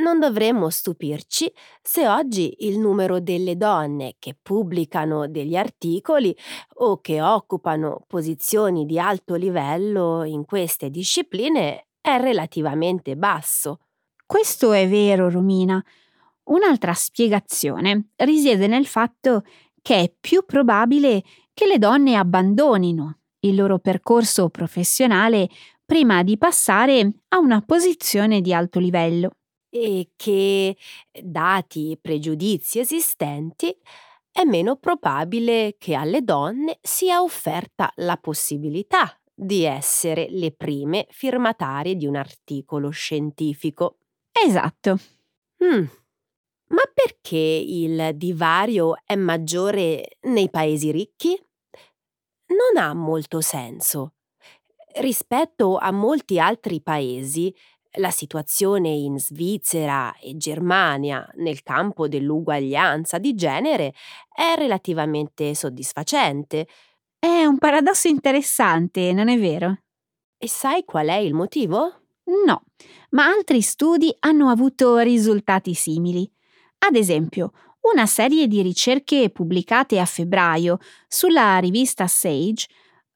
non 0.00 0.18
dovremmo 0.18 0.70
stupirci 0.70 1.52
se 1.82 2.08
oggi 2.08 2.54
il 2.60 2.78
numero 2.78 3.20
delle 3.20 3.56
donne 3.56 4.16
che 4.18 4.36
pubblicano 4.40 5.28
degli 5.28 5.56
articoli 5.56 6.36
o 6.76 7.00
che 7.00 7.20
occupano 7.20 8.04
posizioni 8.06 8.84
di 8.86 8.98
alto 8.98 9.34
livello 9.34 10.24
in 10.24 10.44
queste 10.44 10.90
discipline 10.90 11.86
è 12.00 12.18
relativamente 12.18 13.16
basso. 13.16 13.80
Questo 14.26 14.72
è 14.72 14.88
vero, 14.88 15.28
Romina. 15.28 15.82
Un'altra 16.44 16.94
spiegazione 16.94 18.10
risiede 18.16 18.66
nel 18.66 18.86
fatto 18.86 19.42
che 19.82 19.96
è 19.96 20.14
più 20.18 20.44
probabile 20.44 21.22
che 21.52 21.66
le 21.66 21.78
donne 21.78 22.16
abbandonino 22.16 23.18
il 23.40 23.54
loro 23.54 23.78
percorso 23.78 24.48
professionale 24.50 25.48
prima 25.90 26.22
di 26.22 26.38
passare 26.38 27.14
a 27.30 27.38
una 27.38 27.62
posizione 27.62 28.40
di 28.40 28.54
alto 28.54 28.78
livello. 28.78 29.32
E 29.68 30.10
che, 30.14 30.76
dati 31.20 31.90
i 31.90 31.98
pregiudizi 32.00 32.78
esistenti, 32.78 33.76
è 34.30 34.44
meno 34.44 34.76
probabile 34.76 35.74
che 35.78 35.94
alle 35.94 36.22
donne 36.22 36.78
sia 36.80 37.22
offerta 37.22 37.90
la 37.96 38.16
possibilità 38.18 39.20
di 39.34 39.64
essere 39.64 40.28
le 40.30 40.52
prime 40.52 41.08
firmatarie 41.10 41.96
di 41.96 42.06
un 42.06 42.14
articolo 42.14 42.90
scientifico. 42.90 43.98
Esatto. 44.30 44.96
Mm. 45.64 45.86
Ma 46.68 46.82
perché 46.94 47.36
il 47.36 48.12
divario 48.14 48.94
è 49.04 49.16
maggiore 49.16 50.18
nei 50.20 50.50
paesi 50.50 50.92
ricchi? 50.92 51.36
Non 52.46 52.80
ha 52.80 52.94
molto 52.94 53.40
senso. 53.40 54.12
Rispetto 54.92 55.76
a 55.76 55.92
molti 55.92 56.40
altri 56.40 56.80
paesi, 56.80 57.54
la 57.94 58.10
situazione 58.10 58.88
in 58.88 59.18
Svizzera 59.18 60.14
e 60.18 60.36
Germania 60.36 61.28
nel 61.36 61.62
campo 61.62 62.08
dell'uguaglianza 62.08 63.18
di 63.18 63.34
genere 63.34 63.94
è 64.32 64.54
relativamente 64.56 65.54
soddisfacente. 65.54 66.66
È 67.18 67.44
un 67.44 67.58
paradosso 67.58 68.08
interessante, 68.08 69.12
non 69.12 69.28
è 69.28 69.38
vero? 69.38 69.78
E 70.38 70.48
sai 70.48 70.84
qual 70.84 71.08
è 71.08 71.16
il 71.16 71.34
motivo? 71.34 72.02
No, 72.46 72.64
ma 73.10 73.26
altri 73.26 73.60
studi 73.60 74.14
hanno 74.20 74.48
avuto 74.48 74.98
risultati 74.98 75.74
simili. 75.74 76.30
Ad 76.78 76.96
esempio, 76.96 77.52
una 77.82 78.06
serie 78.06 78.46
di 78.46 78.62
ricerche 78.62 79.30
pubblicate 79.30 79.98
a 79.98 80.04
febbraio 80.04 80.78
sulla 81.08 81.58
rivista 81.58 82.06
Sage 82.06 82.66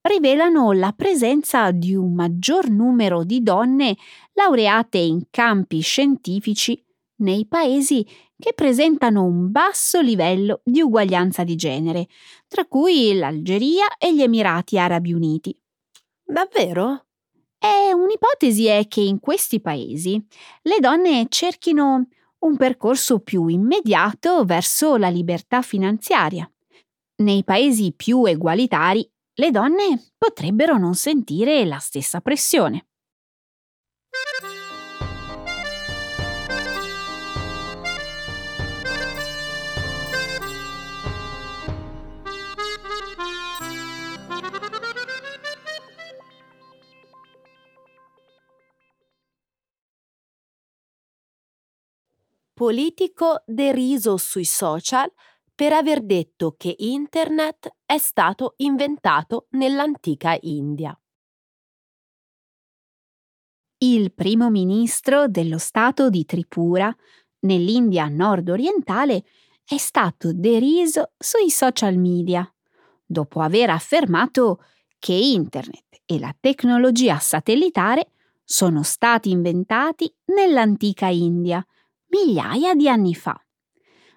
rivelano 0.07 0.73
la 0.73 0.93
presenza 0.93 1.71
di 1.71 1.95
un 1.95 2.13
maggior 2.13 2.69
numero 2.69 3.25
di 3.25 3.43
donne 3.43 3.97
laureate 4.35 4.99
in 4.99 5.23
campi 5.31 5.81
scientifici 5.81 6.83
nei 7.17 7.47
paesi 7.47 8.07
che 8.39 8.53
presentano 8.55 9.25
un 9.25 9.51
basso 9.51 10.01
livello 10.01 10.61
di 10.63 10.83
uguaglianza 10.83 11.43
di 11.45 11.57
genere, 11.57 12.09
tra 12.49 12.67
cui 12.67 13.15
l'Algeria 13.15 13.97
e 13.97 14.15
gli 14.15 14.21
Emirati 14.21 14.79
Arabi 14.79 15.13
Uniti. 15.13 15.59
Davvero? 16.23 17.07
E 17.59 17.95
un'ipotesi 17.95 18.67
è 18.67 18.87
che 18.89 19.01
in 19.01 19.21
questi 19.21 19.61
paesi 19.61 20.23
le 20.63 20.81
donne 20.81 21.27
cerchino 21.31 22.09
un 22.41 22.57
percorso 22.59 23.21
più 23.21 23.47
immediato 23.47 24.45
verso 24.45 24.97
la 24.97 25.09
libertà 25.09 25.63
finanziaria. 25.63 26.51
Nei 27.23 27.43
paesi 27.43 27.95
più 27.97 28.27
egualitari 28.27 29.09
le 29.37 29.51
donne 29.51 30.13
potrebbero 30.17 30.79
non 30.79 30.95
sentire 30.95 31.65
la 31.65 31.79
stessa 31.79 32.21
pressione. 32.21 32.87
Politico 52.55 53.43
deriso 53.47 54.17
sui 54.17 54.45
social 54.45 55.13
per 55.55 55.73
aver 55.73 56.03
detto 56.03 56.55
che 56.57 56.75
Internet 56.79 57.77
è 57.87 57.99
stato 57.99 58.55
inventato 58.57 59.47
nell'antica 59.51 60.37
India. 60.41 60.99
Il 63.79 64.13
primo 64.13 64.51
ministro 64.51 65.29
dello 65.29 65.59
Stato 65.59 66.09
di 66.11 66.25
Tripura, 66.25 66.95
nell'India 67.41 68.09
nord-orientale, 68.09 69.25
è 69.65 69.77
stato 69.77 70.33
deriso 70.33 71.13
sui 71.19 71.51
social 71.51 71.97
media, 71.99 72.51
dopo 73.05 73.41
aver 73.41 73.71
affermato 73.71 74.65
che 74.99 75.13
Internet 75.13 76.03
e 76.07 76.19
la 76.19 76.35
tecnologia 76.39 77.19
satellitare 77.19 78.11
sono 78.43 78.83
stati 78.83 79.31
inventati 79.31 80.13
nell'antica 80.27 81.07
India, 81.07 81.65
migliaia 82.09 82.75
di 82.75 82.89
anni 82.89 83.15
fa. 83.15 83.44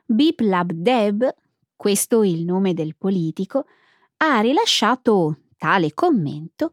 Biplab 0.09 0.71
Deb, 0.71 1.35
questo 1.75 2.23
il 2.23 2.45
nome 2.45 2.73
del 2.73 2.95
politico, 2.95 3.65
ha 4.17 4.39
rilasciato 4.39 5.41
tale 5.57 5.93
commento 5.93 6.71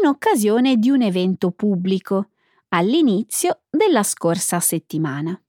in 0.00 0.06
occasione 0.06 0.76
di 0.76 0.90
un 0.90 1.02
evento 1.02 1.52
pubblico 1.52 2.30
all'inizio 2.68 3.62
della 3.70 4.02
scorsa 4.02 4.58
settimana. 4.58 5.40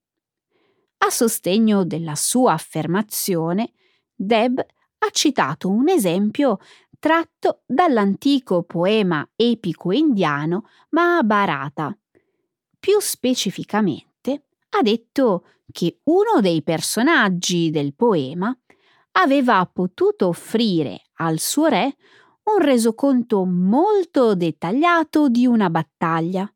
A 0.99 1.09
sostegno 1.09 1.83
della 1.83 2.15
sua 2.15 2.53
affermazione, 2.53 3.73
Deb 4.13 4.59
ha 4.59 5.09
citato 5.09 5.69
un 5.69 5.89
esempio 5.89 6.59
tratto 6.99 7.63
dall'antico 7.65 8.61
poema 8.61 9.27
epico 9.35 9.91
indiano 9.91 10.67
Mahabharata. 10.89 11.97
Più 12.79 12.99
specificamente, 12.99 14.12
ha 14.75 14.81
detto 14.81 15.45
che 15.71 15.99
uno 16.03 16.41
dei 16.41 16.63
personaggi 16.63 17.69
del 17.69 17.93
poema 17.93 18.55
aveva 19.13 19.65
potuto 19.71 20.27
offrire 20.27 21.01
al 21.17 21.39
suo 21.39 21.67
re 21.67 21.95
un 22.43 22.59
resoconto 22.59 23.45
molto 23.45 24.35
dettagliato 24.35 25.29
di 25.29 25.45
una 25.45 25.69
battaglia, 25.69 26.51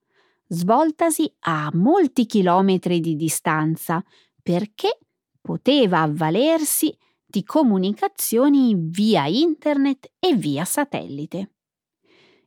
svoltasi 0.47 1.31
a 1.41 1.69
molti 1.73 2.25
chilometri 2.25 2.99
di 2.99 3.15
distanza, 3.15 4.03
perché 4.41 4.99
poteva 5.39 6.01
avvalersi 6.01 6.95
di 7.25 7.43
comunicazioni 7.43 8.75
via 8.77 9.27
internet 9.27 10.11
e 10.19 10.35
via 10.35 10.65
satellite. 10.65 11.51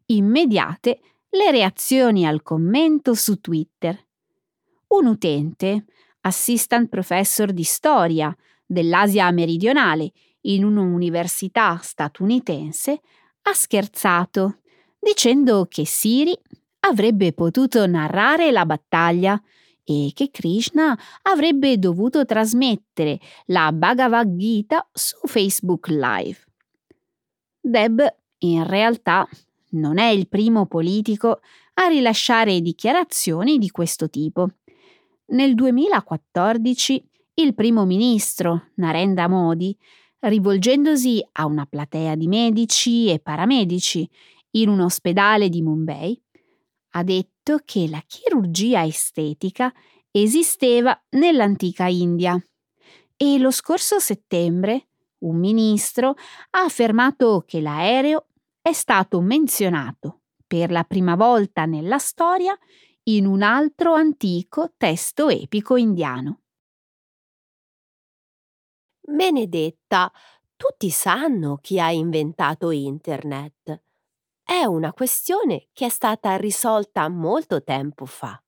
Immediate 0.06 1.00
le 1.30 1.50
reazioni 1.50 2.26
al 2.26 2.42
commento 2.42 3.14
su 3.14 3.40
Twitter. 3.40 4.08
Un 4.90 5.06
utente, 5.06 5.84
assistant 6.22 6.88
professor 6.88 7.52
di 7.52 7.62
storia 7.62 8.34
dell'Asia 8.66 9.30
meridionale 9.30 10.12
in 10.42 10.64
un'università 10.64 11.78
statunitense, 11.80 13.00
ha 13.42 13.52
scherzato 13.52 14.58
dicendo 14.98 15.66
che 15.68 15.86
Siri 15.86 16.36
avrebbe 16.80 17.32
potuto 17.32 17.86
narrare 17.86 18.50
la 18.50 18.66
battaglia 18.66 19.40
e 19.84 20.10
che 20.14 20.30
Krishna 20.30 20.98
avrebbe 21.22 21.78
dovuto 21.78 22.24
trasmettere 22.24 23.18
la 23.46 23.72
Bhagavad 23.72 24.36
Gita 24.36 24.88
su 24.92 25.16
Facebook 25.24 25.86
Live. 25.88 26.38
Deb 27.60 28.16
in 28.38 28.66
realtà 28.66 29.28
non 29.70 29.98
è 29.98 30.08
il 30.08 30.28
primo 30.28 30.66
politico 30.66 31.40
a 31.74 31.86
rilasciare 31.86 32.60
dichiarazioni 32.60 33.58
di 33.58 33.70
questo 33.70 34.08
tipo. 34.10 34.48
Nel 35.30 35.54
2014 35.54 37.08
il 37.34 37.54
primo 37.54 37.84
ministro 37.84 38.70
Narendra 38.74 39.28
Modi, 39.28 39.76
rivolgendosi 40.18 41.24
a 41.32 41.46
una 41.46 41.66
platea 41.66 42.16
di 42.16 42.26
medici 42.26 43.08
e 43.08 43.20
paramedici 43.20 44.10
in 44.52 44.68
un 44.68 44.80
ospedale 44.80 45.48
di 45.48 45.62
Mumbai, 45.62 46.20
ha 46.94 47.04
detto 47.04 47.60
che 47.64 47.86
la 47.88 48.02
chirurgia 48.04 48.84
estetica 48.84 49.72
esisteva 50.10 51.00
nell'antica 51.10 51.86
India. 51.86 52.36
E 53.16 53.38
lo 53.38 53.52
scorso 53.52 54.00
settembre 54.00 54.88
un 55.18 55.38
ministro 55.38 56.16
ha 56.50 56.64
affermato 56.64 57.44
che 57.46 57.60
l'aereo 57.60 58.26
è 58.60 58.72
stato 58.72 59.20
menzionato 59.20 60.22
per 60.44 60.72
la 60.72 60.82
prima 60.82 61.14
volta 61.14 61.66
nella 61.66 61.98
storia 61.98 62.58
in 63.04 63.26
un 63.26 63.42
altro 63.42 63.94
antico 63.94 64.72
testo 64.76 65.28
epico 65.28 65.76
indiano. 65.76 66.40
Benedetta, 69.00 70.10
tutti 70.56 70.90
sanno 70.90 71.56
chi 71.56 71.80
ha 71.80 71.90
inventato 71.90 72.70
Internet 72.70 73.82
è 74.50 74.64
una 74.64 74.92
questione 74.92 75.68
che 75.72 75.86
è 75.86 75.88
stata 75.88 76.34
risolta 76.34 77.08
molto 77.08 77.62
tempo 77.62 78.04
fa. 78.04 78.42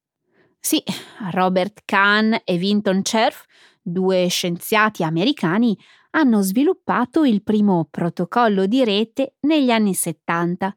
Sì, 0.59 0.83
Robert 1.31 1.83
Kahn 1.85 2.37
e 2.43 2.57
Vinton 2.57 3.05
Cerf, 3.05 3.45
due 3.81 4.27
scienziati 4.27 5.05
americani, 5.05 5.79
hanno 6.11 6.41
sviluppato 6.43 7.25
il 7.25 7.45
primo 7.45 7.87
protocollo 7.89 8.67
di 8.67 8.83
rete 8.85 9.37
negli 9.43 9.71
anni 9.71 9.95
70. 9.95 10.77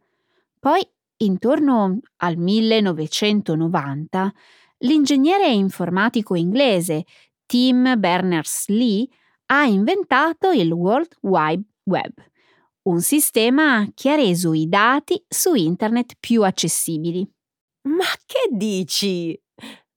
Poi, 0.60 0.88
intorno 1.18 2.00
al 2.18 2.38
1990, 2.38 4.34
l'ingegnere 4.80 5.50
informatico 5.50 6.36
inglese 6.36 7.04
Tim 7.46 8.00
Berners-Lee 8.00 9.08
ha 9.48 9.66
inventato 9.66 10.52
il 10.52 10.72
World 10.72 11.18
Wide 11.22 11.64
Web 11.84 12.14
un 12.86 13.02
sistema 13.02 13.88
che 13.94 14.12
ha 14.12 14.16
reso 14.16 14.54
i 14.54 14.68
dati 14.68 15.24
su 15.28 15.56
internet 15.56 16.16
più 16.20 16.44
accessibili. 16.44 17.28
Ma 17.84 18.06
che 18.26 18.50
dici? 18.52 19.40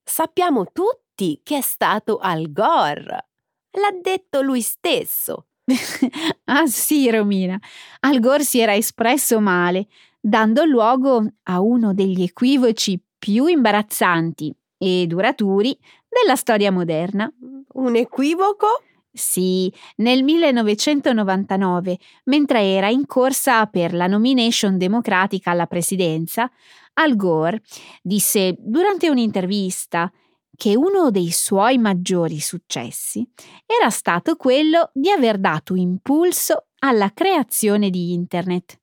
Sappiamo 0.02 0.66
tutti 0.72 1.40
che 1.42 1.58
è 1.58 1.60
stato 1.60 2.18
Al 2.18 2.50
Gore. 2.50 3.28
L'ha 3.72 3.98
detto 4.00 4.40
lui 4.40 4.62
stesso. 4.62 5.48
ah 6.44 6.66
sì, 6.66 7.10
Romina. 7.10 7.58
Al 8.00 8.20
Gore 8.20 8.42
si 8.42 8.58
era 8.58 8.74
espresso 8.74 9.38
male, 9.38 9.88
dando 10.20 10.64
luogo 10.64 11.24
a 11.44 11.60
uno 11.60 11.94
degli 11.94 12.22
equivoci 12.22 13.00
più 13.18 13.46
imbarazzanti 13.46 14.54
e 14.78 15.06
duraturi 15.06 15.76
della 16.08 16.36
storia 16.36 16.70
moderna. 16.70 17.30
Un 17.74 17.96
equivoco? 17.96 18.82
Sì, 19.12 19.72
nel 19.96 20.22
1999, 20.22 21.98
mentre 22.24 22.62
era 22.62 22.88
in 22.88 23.06
corsa 23.06 23.66
per 23.66 23.92
la 23.92 24.06
nomination 24.06 24.78
democratica 24.78 25.50
alla 25.50 25.66
presidenza, 25.66 26.50
Al 26.94 27.16
Gore 27.16 27.62
disse 28.02 28.54
durante 28.58 29.08
un'intervista 29.08 30.10
che 30.56 30.76
uno 30.76 31.10
dei 31.10 31.30
suoi 31.30 31.78
maggiori 31.78 32.40
successi 32.40 33.26
era 33.64 33.90
stato 33.90 34.36
quello 34.36 34.90
di 34.92 35.10
aver 35.10 35.38
dato 35.38 35.74
impulso 35.74 36.66
alla 36.80 37.12
creazione 37.12 37.90
di 37.90 38.12
Internet. 38.12 38.78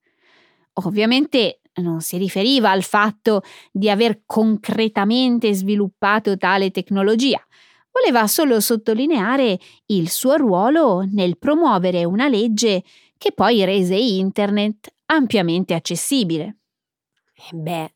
Ovviamente 0.84 1.62
non 1.76 2.02
si 2.02 2.18
riferiva 2.18 2.72
al 2.72 2.84
fatto 2.84 3.42
di 3.72 3.90
aver 3.90 4.22
concretamente 4.26 5.54
sviluppato 5.54 6.38
tale 6.38 6.72
tecnologia, 6.72 7.42
voleva 7.92 8.28
solo 8.28 8.60
sottolineare 8.60 9.58
il 9.88 10.10
suo 10.10 10.36
ruolo 10.36 11.06
nel 11.10 11.38
promuovere 11.38 12.04
una 12.04 12.28
legge 12.28 12.84
che 13.18 13.32
poi 13.34 13.64
rese 13.64 13.96
Internet 13.96 14.94
ampiamente 15.06 15.74
accessibile. 15.74 16.58
Beh, 17.52 17.94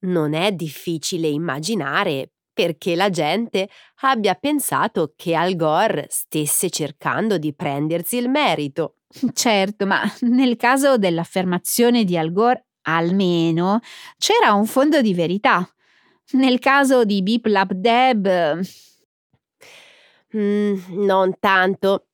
non 0.00 0.34
è 0.34 0.52
difficile 0.52 1.28
immaginare 1.28 2.32
perché 2.52 2.94
la 2.96 3.10
gente 3.10 3.68
abbia 4.02 4.34
pensato 4.34 5.12
che 5.16 5.34
Al 5.34 5.56
Gore 5.56 6.06
stesse 6.10 6.70
cercando 6.70 7.38
di 7.38 7.54
prendersi 7.54 8.16
il 8.16 8.28
merito. 8.28 8.97
Certo, 9.32 9.86
ma 9.86 10.02
nel 10.20 10.56
caso 10.56 10.98
dell'affermazione 10.98 12.04
di 12.04 12.16
Al 12.16 12.32
Gore, 12.32 12.66
almeno, 12.82 13.80
c'era 14.18 14.52
un 14.52 14.66
fondo 14.66 15.00
di 15.00 15.14
verità. 15.14 15.66
Nel 16.32 16.58
caso 16.58 17.04
di 17.04 17.22
Beep 17.22 17.46
Lab 17.46 17.72
Deb, 17.72 18.60
Mm, 20.36 20.76
non 21.06 21.38
tanto. 21.38 22.08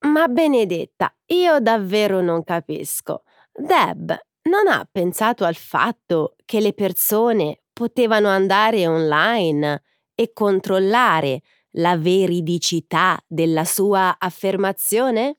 Ma 0.00 0.28
Benedetta, 0.28 1.14
io 1.26 1.60
davvero 1.60 2.20
non 2.20 2.44
capisco. 2.44 3.22
Deb 3.52 4.14
non 4.50 4.66
ha 4.68 4.86
pensato 4.90 5.44
al 5.44 5.54
fatto 5.54 6.36
che 6.44 6.60
le 6.60 6.74
persone 6.74 7.62
potevano 7.72 8.28
andare 8.28 8.86
online 8.86 9.82
e 10.14 10.32
controllare 10.32 11.40
la 11.76 11.96
veridicità 11.96 13.18
della 13.26 13.64
sua 13.64 14.16
affermazione? 14.18 15.38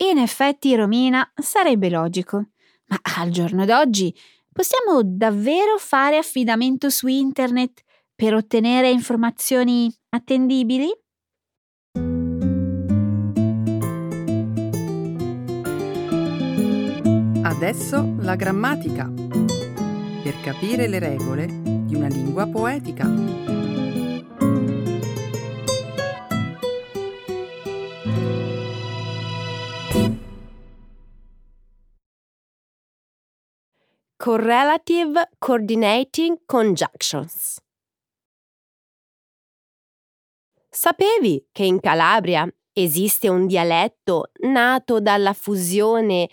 In 0.00 0.18
effetti, 0.18 0.74
Romina, 0.76 1.28
sarebbe 1.34 1.90
logico. 1.90 2.50
Ma 2.86 3.00
al 3.18 3.30
giorno 3.30 3.64
d'oggi 3.64 4.14
possiamo 4.52 5.02
davvero 5.04 5.76
fare 5.78 6.16
affidamento 6.16 6.88
su 6.88 7.08
internet 7.08 7.82
per 8.14 8.34
ottenere 8.34 8.90
informazioni 8.90 9.92
attendibili? 10.10 10.88
Adesso 17.42 18.14
la 18.20 18.36
grammatica. 18.36 19.12
Per 20.22 20.40
capire 20.42 20.86
le 20.86 20.98
regole 21.00 21.46
di 21.48 21.96
una 21.96 22.06
lingua 22.06 22.46
poetica. 22.46 23.57
Correlative 34.28 35.30
Coordinating 35.38 36.40
Conjunctions. 36.44 37.56
Sapevi 40.68 41.46
che 41.50 41.64
in 41.64 41.80
Calabria 41.80 42.46
Esiste 42.74 43.30
un 43.30 43.46
dialetto 43.46 44.30
nato 44.40 45.00
dalla 45.00 45.32
fusione 45.32 46.28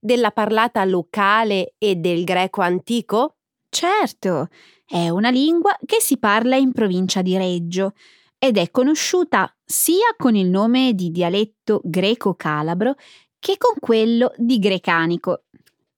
della 0.00 0.32
parlata 0.32 0.84
locale 0.84 1.76
e 1.78 1.94
del 1.94 2.24
greco 2.24 2.62
antico? 2.62 3.36
Certo, 3.68 4.48
è 4.84 5.08
una 5.08 5.30
lingua 5.30 5.78
che 5.86 6.00
si 6.00 6.18
parla 6.18 6.56
in 6.56 6.72
provincia 6.72 7.22
di 7.22 7.36
Reggio 7.36 7.92
ed 8.38 8.56
è 8.58 8.72
conosciuta 8.72 9.56
sia 9.64 10.16
con 10.16 10.34
il 10.34 10.48
nome 10.48 10.94
di 10.94 11.12
dialetto 11.12 11.80
greco-calabro 11.84 12.96
che 13.38 13.56
con 13.56 13.74
quello 13.78 14.32
di 14.36 14.58
grecanico. 14.58 15.42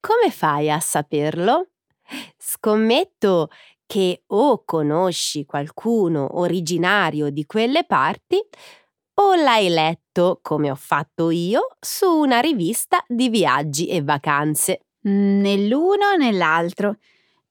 Come 0.00 0.30
fai 0.30 0.70
a 0.70 0.80
saperlo? 0.80 1.70
Scommetto 2.38 3.50
che 3.84 4.22
o 4.28 4.62
conosci 4.64 5.44
qualcuno 5.44 6.38
originario 6.38 7.30
di 7.30 7.44
quelle 7.46 7.84
parti 7.84 8.38
o 9.20 9.34
l'hai 9.34 9.68
letto, 9.68 10.38
come 10.40 10.70
ho 10.70 10.76
fatto 10.76 11.30
io, 11.30 11.76
su 11.80 12.06
una 12.06 12.38
rivista 12.38 13.02
di 13.08 13.28
viaggi 13.28 13.88
e 13.88 14.02
vacanze. 14.02 14.86
Né 15.00 15.66
l'uno 15.66 16.14
né 16.16 16.30
l'altro. 16.30 16.98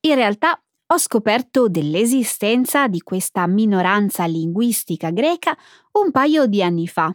In 0.01 0.15
realtà 0.15 0.57
ho 0.89 0.97
scoperto 0.97 1.67
dell'esistenza 1.67 2.87
di 2.87 3.01
questa 3.01 3.45
minoranza 3.45 4.25
linguistica 4.25 5.09
greca 5.09 5.57
un 5.93 6.11
paio 6.11 6.45
di 6.45 6.63
anni 6.63 6.87
fa, 6.87 7.13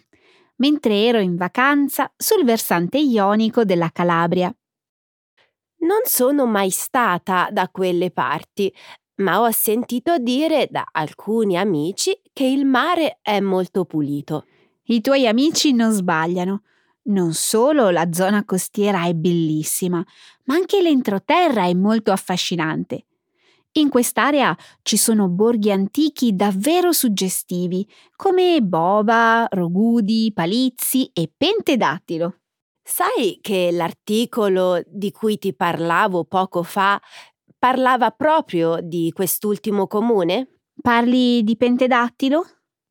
mentre 0.56 1.04
ero 1.04 1.20
in 1.20 1.36
vacanza 1.36 2.12
sul 2.14 2.44
versante 2.44 2.98
ionico 2.98 3.64
della 3.64 3.88
Calabria. 3.90 4.54
Non 5.82 6.02
sono 6.04 6.46
mai 6.46 6.70
stata 6.70 7.48
da 7.50 7.68
quelle 7.68 8.12
parti, 8.12 8.72
ma 9.16 9.40
ho 9.40 9.50
sentito 9.50 10.18
dire 10.18 10.68
da 10.70 10.86
alcuni 10.92 11.58
amici 11.58 12.16
che 12.32 12.44
il 12.44 12.64
mare 12.64 13.18
è 13.20 13.40
molto 13.40 13.84
pulito. 13.84 14.46
I 14.84 15.00
tuoi 15.00 15.26
amici 15.26 15.72
non 15.72 15.90
sbagliano. 15.90 16.62
Non 17.04 17.32
solo 17.34 17.90
la 17.90 18.12
zona 18.12 18.44
costiera 18.44 19.06
è 19.06 19.12
bellissima, 19.14 20.04
ma 20.44 20.54
anche 20.54 20.80
l'entroterra 20.80 21.66
è 21.66 21.74
molto 21.74 22.12
affascinante. 22.12 23.06
In 23.72 23.88
quest'area 23.88 24.56
ci 24.82 24.96
sono 24.96 25.28
borghi 25.28 25.72
antichi 25.72 26.36
davvero 26.36 26.92
suggestivi, 26.92 27.84
come 28.14 28.60
Bova, 28.62 29.48
Rogudi, 29.50 30.30
Palizzi 30.32 31.10
e 31.12 31.28
Pentedattilo. 31.36 32.41
Sai 32.84 33.38
che 33.40 33.70
l'articolo 33.72 34.82
di 34.86 35.10
cui 35.12 35.38
ti 35.38 35.54
parlavo 35.54 36.24
poco 36.24 36.62
fa 36.62 37.00
parlava 37.58 38.10
proprio 38.10 38.78
di 38.82 39.12
quest'ultimo 39.14 39.86
comune? 39.86 40.60
Parli 40.80 41.42
di 41.44 41.56
Pentedattilo? 41.56 42.44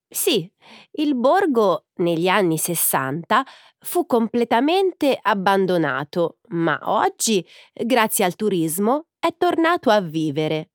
Sì, 0.07 0.49
il 0.93 1.15
borgo 1.15 1.87
negli 1.95 2.27
anni 2.27 2.57
60 2.57 3.45
fu 3.79 4.05
completamente 4.05 5.17
abbandonato, 5.21 6.39
ma 6.49 6.79
oggi, 6.83 7.45
grazie 7.73 8.25
al 8.25 8.35
turismo, 8.35 9.07
è 9.19 9.35
tornato 9.37 9.89
a 9.89 10.01
vivere. 10.01 10.70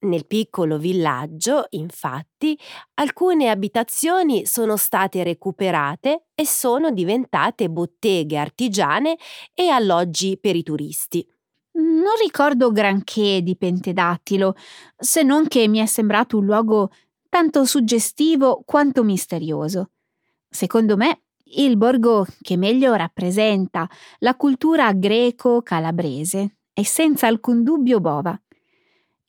Nel 0.00 0.26
piccolo 0.26 0.78
villaggio, 0.78 1.66
infatti, 1.70 2.56
alcune 2.94 3.48
abitazioni 3.48 4.46
sono 4.46 4.76
state 4.76 5.24
recuperate 5.24 6.26
e 6.36 6.46
sono 6.46 6.92
diventate 6.92 7.68
botteghe 7.68 8.36
artigiane 8.36 9.16
e 9.52 9.68
alloggi 9.70 10.38
per 10.40 10.54
i 10.54 10.62
turisti. 10.62 11.26
Non 11.72 12.14
ricordo 12.22 12.70
granché 12.70 13.42
di 13.42 13.56
Pentedattilo, 13.56 14.54
se 14.96 15.24
non 15.24 15.48
che 15.48 15.66
mi 15.66 15.78
è 15.78 15.86
sembrato 15.86 16.38
un 16.38 16.44
luogo 16.44 16.90
tanto 17.28 17.64
suggestivo 17.64 18.62
quanto 18.64 19.02
misterioso. 19.02 19.90
Secondo 20.48 20.96
me, 20.96 21.22
il 21.56 21.76
borgo 21.76 22.24
che 22.40 22.56
meglio 22.56 22.94
rappresenta 22.94 23.88
la 24.18 24.36
cultura 24.36 24.92
greco-calabrese 24.92 26.58
è 26.72 26.82
senza 26.84 27.26
alcun 27.26 27.64
dubbio 27.64 27.98
Bova. 27.98 28.40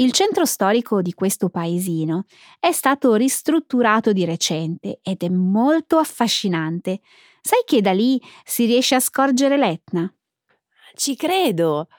Il 0.01 0.13
centro 0.13 0.45
storico 0.45 1.01
di 1.01 1.13
questo 1.13 1.49
paesino 1.49 2.23
è 2.57 2.71
stato 2.71 3.15
ristrutturato 3.15 4.13
di 4.13 4.23
recente 4.23 4.99
ed 5.03 5.23
è 5.23 5.27
molto 5.27 5.97
affascinante. 5.97 7.01
Sai 7.41 7.63
che 7.65 7.81
da 7.81 7.91
lì 7.91 8.17
si 8.45 8.63
riesce 8.63 8.95
a 8.95 9.01
scorgere 9.01 9.57
l'Etna? 9.57 10.09
Ci 10.95 11.17
credo. 11.17 11.89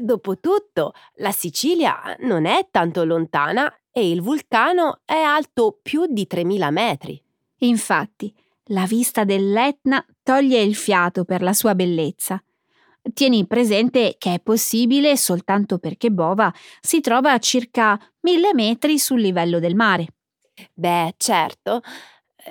Dopotutto, 0.00 0.94
la 1.18 1.30
Sicilia 1.30 2.16
non 2.22 2.44
è 2.44 2.66
tanto 2.72 3.04
lontana 3.04 3.72
e 3.92 4.10
il 4.10 4.20
vulcano 4.20 5.02
è 5.04 5.14
alto 5.14 5.78
più 5.80 6.06
di 6.08 6.26
3000 6.26 6.70
metri. 6.70 7.22
Infatti, 7.58 8.34
la 8.68 8.84
vista 8.84 9.22
dell'Etna 9.22 10.04
toglie 10.24 10.60
il 10.60 10.74
fiato 10.74 11.24
per 11.24 11.40
la 11.40 11.52
sua 11.52 11.76
bellezza. 11.76 12.42
Tieni 13.12 13.46
presente 13.46 14.16
che 14.18 14.34
è 14.34 14.40
possibile 14.40 15.16
soltanto 15.16 15.78
perché 15.78 16.10
Bova 16.10 16.52
si 16.80 17.00
trova 17.00 17.32
a 17.32 17.38
circa 17.38 17.98
mille 18.20 18.54
metri 18.54 18.98
sul 18.98 19.20
livello 19.20 19.58
del 19.58 19.74
mare. 19.74 20.06
Beh, 20.72 21.14
certo, 21.18 21.82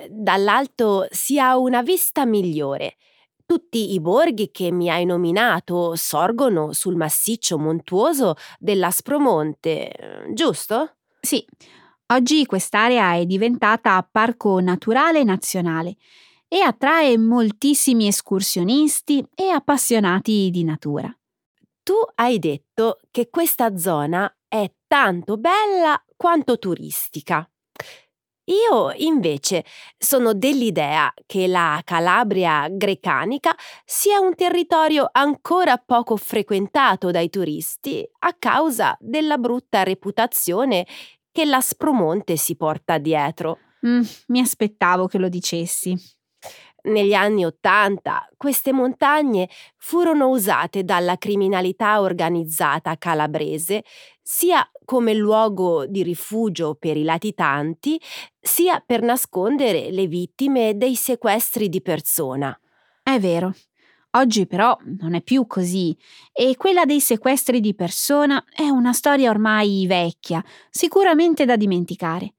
dall'alto 0.08 1.06
si 1.10 1.38
ha 1.38 1.56
una 1.58 1.82
vista 1.82 2.24
migliore. 2.24 2.96
Tutti 3.44 3.92
i 3.92 4.00
borghi 4.00 4.50
che 4.50 4.70
mi 4.70 4.88
hai 4.90 5.04
nominato 5.04 5.96
sorgono 5.96 6.72
sul 6.72 6.96
massiccio 6.96 7.58
montuoso 7.58 8.34
dell'Aspromonte, 8.58 9.92
giusto? 10.32 10.96
Sì, 11.20 11.44
oggi 12.12 12.46
quest'area 12.46 13.14
è 13.16 13.26
diventata 13.26 14.06
parco 14.10 14.60
naturale 14.60 15.24
nazionale 15.24 15.96
e 16.48 16.60
attrae 16.60 17.18
moltissimi 17.18 18.06
escursionisti 18.06 19.26
e 19.34 19.48
appassionati 19.48 20.50
di 20.50 20.64
natura. 20.64 21.14
Tu 21.82 21.94
hai 22.14 22.38
detto 22.38 23.00
che 23.10 23.28
questa 23.28 23.76
zona 23.76 24.32
è 24.48 24.72
tanto 24.86 25.36
bella 25.36 26.02
quanto 26.16 26.58
turistica. 26.58 27.48
Io 28.46 28.92
invece 28.96 29.64
sono 29.96 30.34
dell'idea 30.34 31.12
che 31.24 31.46
la 31.46 31.80
Calabria 31.82 32.68
grecanica 32.68 33.54
sia 33.84 34.20
un 34.20 34.34
territorio 34.34 35.08
ancora 35.10 35.78
poco 35.78 36.16
frequentato 36.16 37.10
dai 37.10 37.30
turisti 37.30 38.06
a 38.20 38.34
causa 38.38 38.96
della 39.00 39.38
brutta 39.38 39.82
reputazione 39.82 40.86
che 41.32 41.46
l'Aspromonte 41.46 42.36
si 42.36 42.54
porta 42.54 42.98
dietro. 42.98 43.58
Mm, 43.86 44.02
mi 44.28 44.40
aspettavo 44.40 45.06
che 45.06 45.18
lo 45.18 45.28
dicessi. 45.28 45.96
Negli 46.84 47.14
anni 47.14 47.46
Ottanta 47.46 48.28
queste 48.36 48.70
montagne 48.72 49.48
furono 49.78 50.28
usate 50.28 50.84
dalla 50.84 51.16
criminalità 51.16 52.00
organizzata 52.02 52.98
calabrese 52.98 53.84
sia 54.20 54.68
come 54.84 55.14
luogo 55.14 55.86
di 55.86 56.02
rifugio 56.02 56.74
per 56.74 56.98
i 56.98 57.02
latitanti, 57.02 57.98
sia 58.38 58.82
per 58.84 59.00
nascondere 59.00 59.90
le 59.90 60.06
vittime 60.06 60.76
dei 60.76 60.94
sequestri 60.94 61.70
di 61.70 61.80
persona. 61.80 62.58
È 63.02 63.18
vero. 63.18 63.54
Oggi 64.16 64.46
però 64.46 64.76
non 65.00 65.14
è 65.14 65.22
più 65.22 65.46
così 65.46 65.96
e 66.32 66.54
quella 66.56 66.84
dei 66.84 67.00
sequestri 67.00 67.60
di 67.60 67.74
persona 67.74 68.44
è 68.54 68.68
una 68.68 68.92
storia 68.92 69.30
ormai 69.30 69.86
vecchia, 69.86 70.44
sicuramente 70.70 71.44
da 71.46 71.56
dimenticare. 71.56 72.33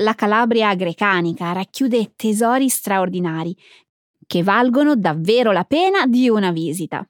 La 0.00 0.14
Calabria 0.14 0.76
grecanica 0.76 1.50
racchiude 1.50 2.12
tesori 2.14 2.68
straordinari 2.68 3.56
che 4.28 4.44
valgono 4.44 4.94
davvero 4.94 5.50
la 5.50 5.64
pena 5.64 6.06
di 6.06 6.28
una 6.28 6.52
visita. 6.52 7.04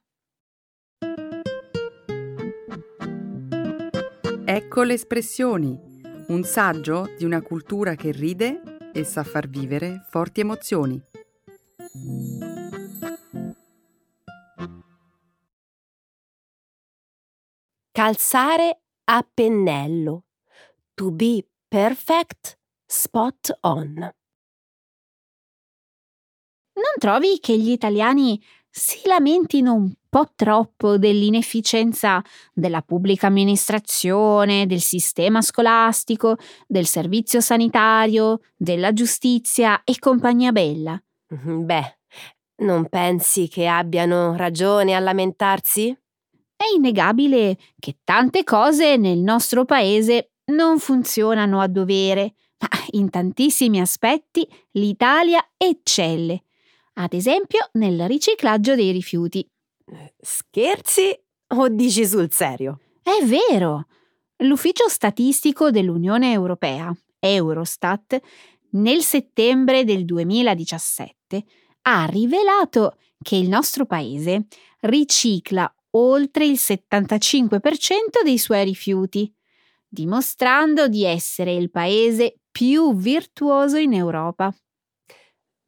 Ecco 4.43 4.81
le 4.81 4.93
espressioni, 4.93 5.79
un 6.29 6.43
saggio 6.43 7.13
di 7.15 7.25
una 7.25 7.43
cultura 7.43 7.93
che 7.93 8.11
ride 8.11 8.61
e 8.91 9.03
sa 9.03 9.23
far 9.23 9.47
vivere 9.47 10.07
forti 10.09 10.39
emozioni. 10.39 10.99
Calzare 17.91 18.81
a 19.03 19.27
pennello. 19.31 20.23
To 20.95 21.11
be 21.11 21.45
perfect 21.67 22.58
spot 22.91 23.59
on. 23.61 23.93
Non 26.73 26.95
trovi 26.97 27.37
che 27.39 27.55
gli 27.55 27.69
italiani 27.69 28.41
si 28.67 29.01
lamentino 29.05 29.75
un 29.75 29.93
po' 30.09 30.31
troppo 30.35 30.97
dell'inefficienza 30.97 32.19
della 32.51 32.81
pubblica 32.81 33.27
amministrazione, 33.27 34.65
del 34.65 34.79
sistema 34.79 35.41
scolastico, 35.41 36.37
del 36.65 36.87
servizio 36.87 37.41
sanitario, 37.41 38.39
della 38.55 38.91
giustizia 38.91 39.83
e 39.83 39.99
compagnia 39.99 40.51
bella? 40.51 40.99
Mm-hmm, 41.33 41.65
beh, 41.65 41.99
non 42.63 42.89
pensi 42.89 43.47
che 43.49 43.67
abbiano 43.67 44.35
ragione 44.35 44.95
a 44.95 44.99
lamentarsi? 44.99 45.95
È 46.55 46.63
innegabile 46.75 47.55
che 47.77 47.99
tante 48.03 48.43
cose 48.43 48.97
nel 48.97 49.19
nostro 49.19 49.63
paese 49.63 50.31
non 50.45 50.79
funzionano 50.79 51.59
a 51.59 51.67
dovere 51.67 52.33
ma 52.59 52.69
in 52.91 53.09
tantissimi 53.09 53.79
aspetti 53.79 54.47
l'Italia 54.71 55.51
eccelle, 55.57 56.43
ad 56.93 57.13
esempio 57.13 57.69
nel 57.73 58.07
riciclaggio 58.07 58.75
dei 58.75 58.91
rifiuti. 58.91 59.47
Scherzi 60.19 61.17
o 61.55 61.67
dici 61.69 62.05
sul 62.05 62.31
serio? 62.31 62.79
È 63.01 63.23
vero! 63.25 63.87
L'Ufficio 64.43 64.87
Statistico 64.87 65.71
dell'Unione 65.71 66.31
Europea, 66.31 66.95
Eurostat, 67.19 68.19
nel 68.71 69.01
settembre 69.01 69.83
del 69.83 70.05
2017 70.05 71.43
ha 71.83 72.05
rivelato 72.05 72.97
che 73.21 73.35
il 73.35 73.49
nostro 73.49 73.85
paese 73.85 74.45
ricicla 74.81 75.71
oltre 75.91 76.45
il 76.45 76.57
75% 76.57 77.59
dei 78.23 78.37
suoi 78.37 78.63
rifiuti, 78.63 79.33
dimostrando 79.87 80.87
di 80.87 81.03
essere 81.03 81.53
il 81.53 81.71
paese 81.71 82.35
più 82.51 82.95
virtuoso 82.95 83.77
in 83.77 83.93
Europa. 83.93 84.53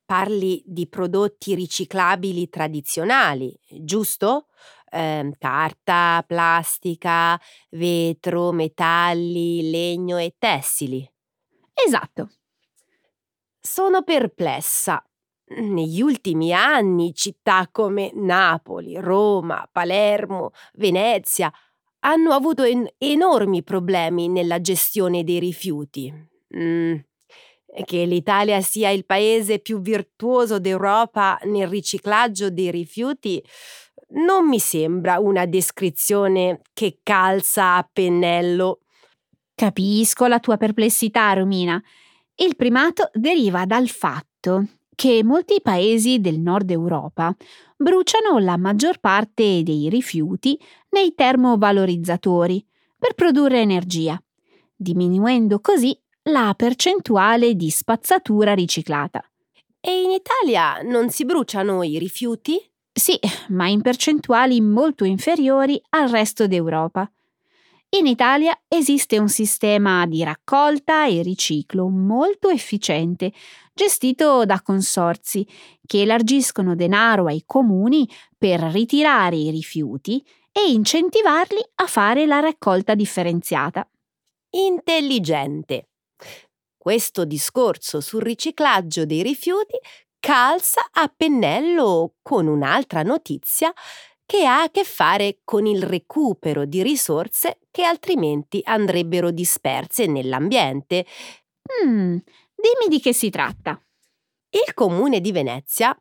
Parli 0.06 0.62
di 0.66 0.88
prodotti 0.88 1.56
riciclabili 1.56 2.50
tradizionali, 2.50 3.58
giusto? 3.80 4.48
Eh, 4.90 5.32
carta, 5.40 6.22
plastica, 6.28 7.40
vetro, 7.70 8.52
metalli, 8.52 9.70
legno 9.70 10.18
e 10.18 10.36
tessili. 10.38 11.10
Esatto. 11.74 12.30
Sono 13.60 14.04
perplessa. 14.04 15.04
Negli 15.54 16.02
ultimi 16.02 16.54
anni 16.54 17.14
città 17.14 17.68
come 17.72 18.12
Napoli, 18.14 18.96
Roma, 18.96 19.68
Palermo, 19.70 20.52
Venezia 20.76 21.52
hanno 22.00 22.32
avuto 22.32 22.64
en- 22.64 22.88
enormi 22.98 23.64
problemi 23.64 24.30
nella 24.30 24.62
gestione 24.62 25.24
dei 25.24 25.40
rifiuti. 25.40 26.30
Mm. 26.58 26.96
Che 27.86 28.06
l'Italia 28.06 28.60
sia 28.62 28.90
il 28.90 29.06
paese 29.06 29.60
più 29.60 29.80
virtuoso 29.80 30.60
d'Europa 30.60 31.40
nel 31.44 31.68
riciclaggio 31.68 32.50
dei 32.50 32.70
rifiuti 32.70 33.42
non 34.14 34.48
mi 34.48 34.60
sembra 34.60 35.20
una 35.20 35.46
descrizione 35.46 36.62
che 36.74 37.00
calza 37.02 37.76
a 37.78 37.90
pennello. 37.92 38.80
Capisco 39.56 40.28
la 40.28 40.40
tua 40.40 40.58
perplessità, 40.58 41.32
Romina. 41.34 41.82
Il 42.36 42.56
primato 42.56 43.10
deriva 43.14 43.66
dal 43.66 43.88
fatto 43.88 44.66
che 44.96 45.24
molti 45.24 45.62
paesi 45.62 46.20
del 46.20 46.40
nord 46.40 46.70
Europa 46.72 47.36
bruciano 47.78 48.40
la 48.40 48.58
maggior 48.58 49.00
parte 49.00 49.64
dei 49.64 49.90
rifiuti 49.90 50.60
nei 50.90 51.14
termovalorizzatori 51.16 52.66
per 52.98 53.14
produrre 53.14 53.62
energia, 53.62 54.22
diminuendo 54.76 55.60
così 55.60 55.98
la 56.26 56.54
percentuale 56.56 57.56
di 57.56 57.72
spazzatura 57.72 58.54
riciclata. 58.54 59.24
E 59.80 60.02
in 60.02 60.12
Italia 60.12 60.82
non 60.84 61.10
si 61.10 61.26
bruciano 61.26 61.82
i 61.82 61.98
rifiuti? 61.98 62.62
Sì, 62.94 63.18
ma 63.50 63.68
in 63.68 63.82
percentuali 63.82 64.62
molto 64.62 65.04
inferiori 65.04 65.82
al 65.90 66.10
resto 66.10 66.46
d'Europa. 66.46 67.12
In 67.98 68.06
Italia 68.06 68.58
esiste 68.68 69.18
un 69.18 69.30
sistema 69.30 70.06
di 70.06 70.24
raccolta 70.24 71.08
e 71.08 71.24
riciclo 71.24 71.90
molto 71.90 72.50
efficiente, 72.50 73.34
gestito 73.74 74.46
da 74.46 74.62
consorzi 74.62 75.46
che 75.86 76.04
elargiscono 76.04 76.76
denaro 76.76 77.26
ai 77.26 77.44
comuni 77.46 78.08
per 78.38 78.62
ritirare 78.62 79.36
i 79.38 79.50
rifiuti 79.50 80.24
e 80.52 80.72
incentivarli 80.72 81.62
a 81.76 81.88
fare 81.88 82.28
la 82.28 82.40
raccolta 82.40 82.94
differenziata. 82.94 83.90
Intelligente. 84.52 85.88
Questo 86.82 87.26
discorso 87.26 88.02
sul 88.02 88.24
riciclaggio 88.24 89.06
dei 89.06 89.22
rifiuti 89.22 89.78
calza 90.20 90.82
a 90.92 91.14
pennello 91.16 92.16
con 92.24 92.48
un'altra 92.48 93.04
notizia 93.04 93.72
che 94.26 94.48
ha 94.48 94.64
a 94.64 94.72
che 94.72 94.84
fare 94.84 95.42
con 95.44 95.68
il 95.68 95.84
recupero 95.84 96.66
di 96.66 96.82
risorse 96.82 97.60
che 97.70 97.84
altrimenti 97.84 98.62
andrebbero 98.64 99.30
disperse 99.30 100.08
nell'ambiente. 100.08 101.06
Mm, 101.86 102.18
dimmi 102.56 102.88
di 102.90 103.00
che 103.00 103.14
si 103.14 103.30
tratta. 103.30 103.80
Il 104.50 104.74
comune 104.74 105.22
di 105.22 105.32
Venezia, 105.32 105.96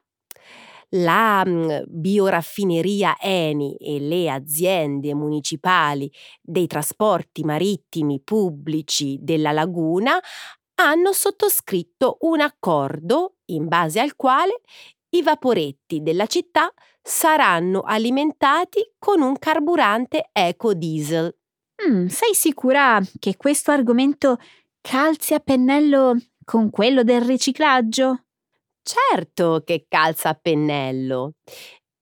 la 0.94 1.44
mm, 1.46 1.82
bioraffineria 1.88 3.18
Eni 3.20 3.76
e 3.76 4.00
le 4.00 4.30
aziende 4.30 5.14
municipali 5.14 6.10
dei 6.40 6.66
trasporti 6.66 7.44
marittimi 7.44 8.18
pubblici 8.22 9.18
della 9.20 9.52
laguna 9.52 10.18
hanno 10.82 11.12
sottoscritto 11.12 12.18
un 12.20 12.40
accordo 12.40 13.36
in 13.46 13.68
base 13.68 14.00
al 14.00 14.16
quale 14.16 14.60
i 15.10 15.22
vaporetti 15.22 16.02
della 16.02 16.26
città 16.26 16.72
saranno 17.02 17.80
alimentati 17.80 18.94
con 18.98 19.20
un 19.20 19.38
carburante 19.38 20.30
eco-diesel. 20.32 21.36
Mm, 21.88 22.06
sei 22.06 22.34
sicura 22.34 23.00
che 23.18 23.36
questo 23.36 23.70
argomento 23.70 24.38
calzi 24.80 25.34
a 25.34 25.40
pennello 25.40 26.16
con 26.44 26.70
quello 26.70 27.02
del 27.02 27.22
riciclaggio? 27.22 28.24
Certo 28.82 29.62
che 29.64 29.86
calza 29.88 30.30
a 30.30 30.34
pennello. 30.34 31.34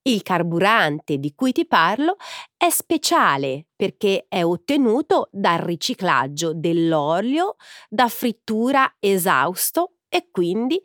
Il 0.09 0.23
carburante 0.23 1.19
di 1.19 1.35
cui 1.35 1.53
ti 1.53 1.67
parlo 1.67 2.17
è 2.57 2.71
speciale 2.71 3.67
perché 3.77 4.25
è 4.27 4.43
ottenuto 4.43 5.29
dal 5.31 5.59
riciclaggio 5.59 6.55
dell'olio 6.55 7.57
da 7.91 8.09
frittura 8.09 8.97
esausto 9.01 9.97
e 10.09 10.29
quindi 10.31 10.81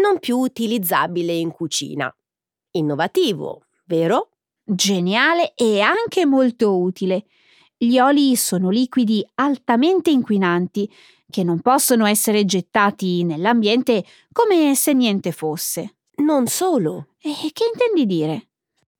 non 0.00 0.18
più 0.18 0.38
utilizzabile 0.38 1.32
in 1.34 1.52
cucina. 1.52 2.12
Innovativo, 2.72 3.66
vero? 3.84 4.30
Geniale 4.64 5.54
e 5.54 5.80
anche 5.80 6.26
molto 6.26 6.76
utile. 6.76 7.26
Gli 7.76 8.00
oli 8.00 8.34
sono 8.34 8.70
liquidi 8.70 9.24
altamente 9.34 10.10
inquinanti 10.10 10.92
che 11.30 11.44
non 11.44 11.60
possono 11.60 12.06
essere 12.06 12.44
gettati 12.44 13.22
nell'ambiente 13.22 14.04
come 14.32 14.74
se 14.74 14.94
niente 14.94 15.30
fosse. 15.30 15.98
Non 16.16 16.48
solo. 16.48 17.10
E 17.20 17.50
che 17.52 17.70
intendi 17.72 18.04
dire? 18.04 18.48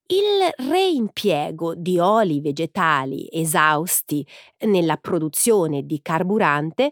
Il 0.07 0.67
reimpiego 0.69 1.73
di 1.73 1.97
oli 1.97 2.39
vegetali 2.39 3.27
esausti 3.31 4.25
nella 4.65 4.97
produzione 4.97 5.83
di 5.83 5.99
carburante 6.01 6.91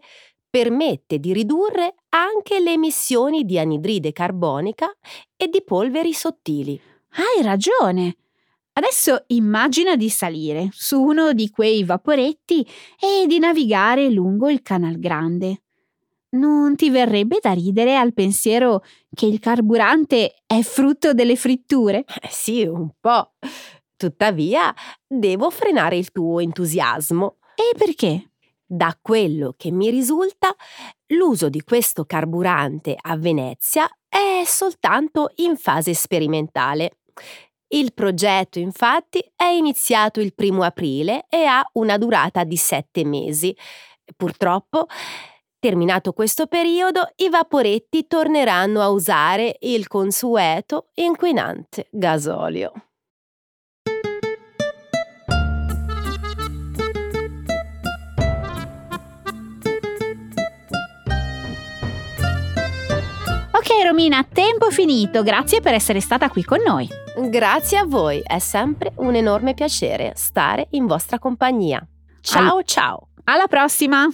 permette 0.50 1.20
di 1.20 1.32
ridurre 1.32 1.94
anche 2.08 2.58
le 2.58 2.72
emissioni 2.72 3.44
di 3.44 3.58
anidride 3.58 4.12
carbonica 4.12 4.92
e 5.36 5.48
di 5.48 5.62
polveri 5.62 6.12
sottili. 6.12 6.80
Hai 7.10 7.44
ragione. 7.44 8.16
Adesso 8.72 9.24
immagina 9.28 9.94
di 9.94 10.10
salire 10.10 10.68
su 10.72 11.00
uno 11.00 11.32
di 11.32 11.50
quei 11.50 11.84
vaporetti 11.84 12.66
e 12.98 13.26
di 13.28 13.38
navigare 13.38 14.10
lungo 14.10 14.48
il 14.50 14.62
Canal 14.62 14.98
Grande. 14.98 15.63
Non 16.34 16.74
ti 16.74 16.90
verrebbe 16.90 17.38
da 17.40 17.52
ridere 17.52 17.96
al 17.96 18.12
pensiero 18.12 18.82
che 19.14 19.26
il 19.26 19.38
carburante 19.38 20.42
è 20.46 20.62
frutto 20.62 21.14
delle 21.14 21.36
fritture? 21.36 22.04
Eh 22.20 22.28
sì, 22.28 22.62
un 22.62 22.90
po'. 22.98 23.34
Tuttavia, 23.96 24.74
devo 25.06 25.50
frenare 25.50 25.96
il 25.96 26.10
tuo 26.10 26.40
entusiasmo. 26.40 27.36
E 27.54 27.76
perché? 27.76 28.30
Da 28.66 28.98
quello 29.00 29.54
che 29.56 29.70
mi 29.70 29.90
risulta, 29.90 30.52
l'uso 31.08 31.48
di 31.48 31.62
questo 31.62 32.04
carburante 32.04 32.96
a 33.00 33.16
Venezia 33.16 33.88
è 34.08 34.42
soltanto 34.44 35.30
in 35.36 35.56
fase 35.56 35.94
sperimentale. 35.94 36.98
Il 37.68 37.92
progetto 37.94 38.58
infatti 38.58 39.22
è 39.36 39.44
iniziato 39.44 40.20
il 40.20 40.34
primo 40.34 40.64
aprile 40.64 41.26
e 41.28 41.44
ha 41.44 41.64
una 41.74 41.96
durata 41.96 42.42
di 42.42 42.56
sette 42.56 43.04
mesi. 43.04 43.56
Purtroppo, 44.16 44.86
terminato 45.64 46.12
questo 46.12 46.46
periodo, 46.46 47.08
i 47.16 47.30
vaporetti 47.30 48.06
torneranno 48.06 48.82
a 48.82 48.90
usare 48.90 49.56
il 49.60 49.86
consueto 49.86 50.88
inquinante 50.96 51.86
gasolio. 51.90 52.70
Ok 63.52 63.84
Romina, 63.86 64.22
tempo 64.30 64.70
finito, 64.70 65.22
grazie 65.22 65.62
per 65.62 65.72
essere 65.72 66.00
stata 66.00 66.28
qui 66.28 66.44
con 66.44 66.60
noi. 66.60 66.86
Grazie 67.30 67.78
a 67.78 67.86
voi, 67.86 68.20
è 68.22 68.38
sempre 68.38 68.92
un 68.96 69.14
enorme 69.14 69.54
piacere 69.54 70.12
stare 70.14 70.66
in 70.72 70.84
vostra 70.84 71.18
compagnia. 71.18 71.82
Ciao 72.20 72.58
Al- 72.58 72.64
ciao! 72.66 73.08
Alla 73.24 73.46
prossima! 73.46 74.06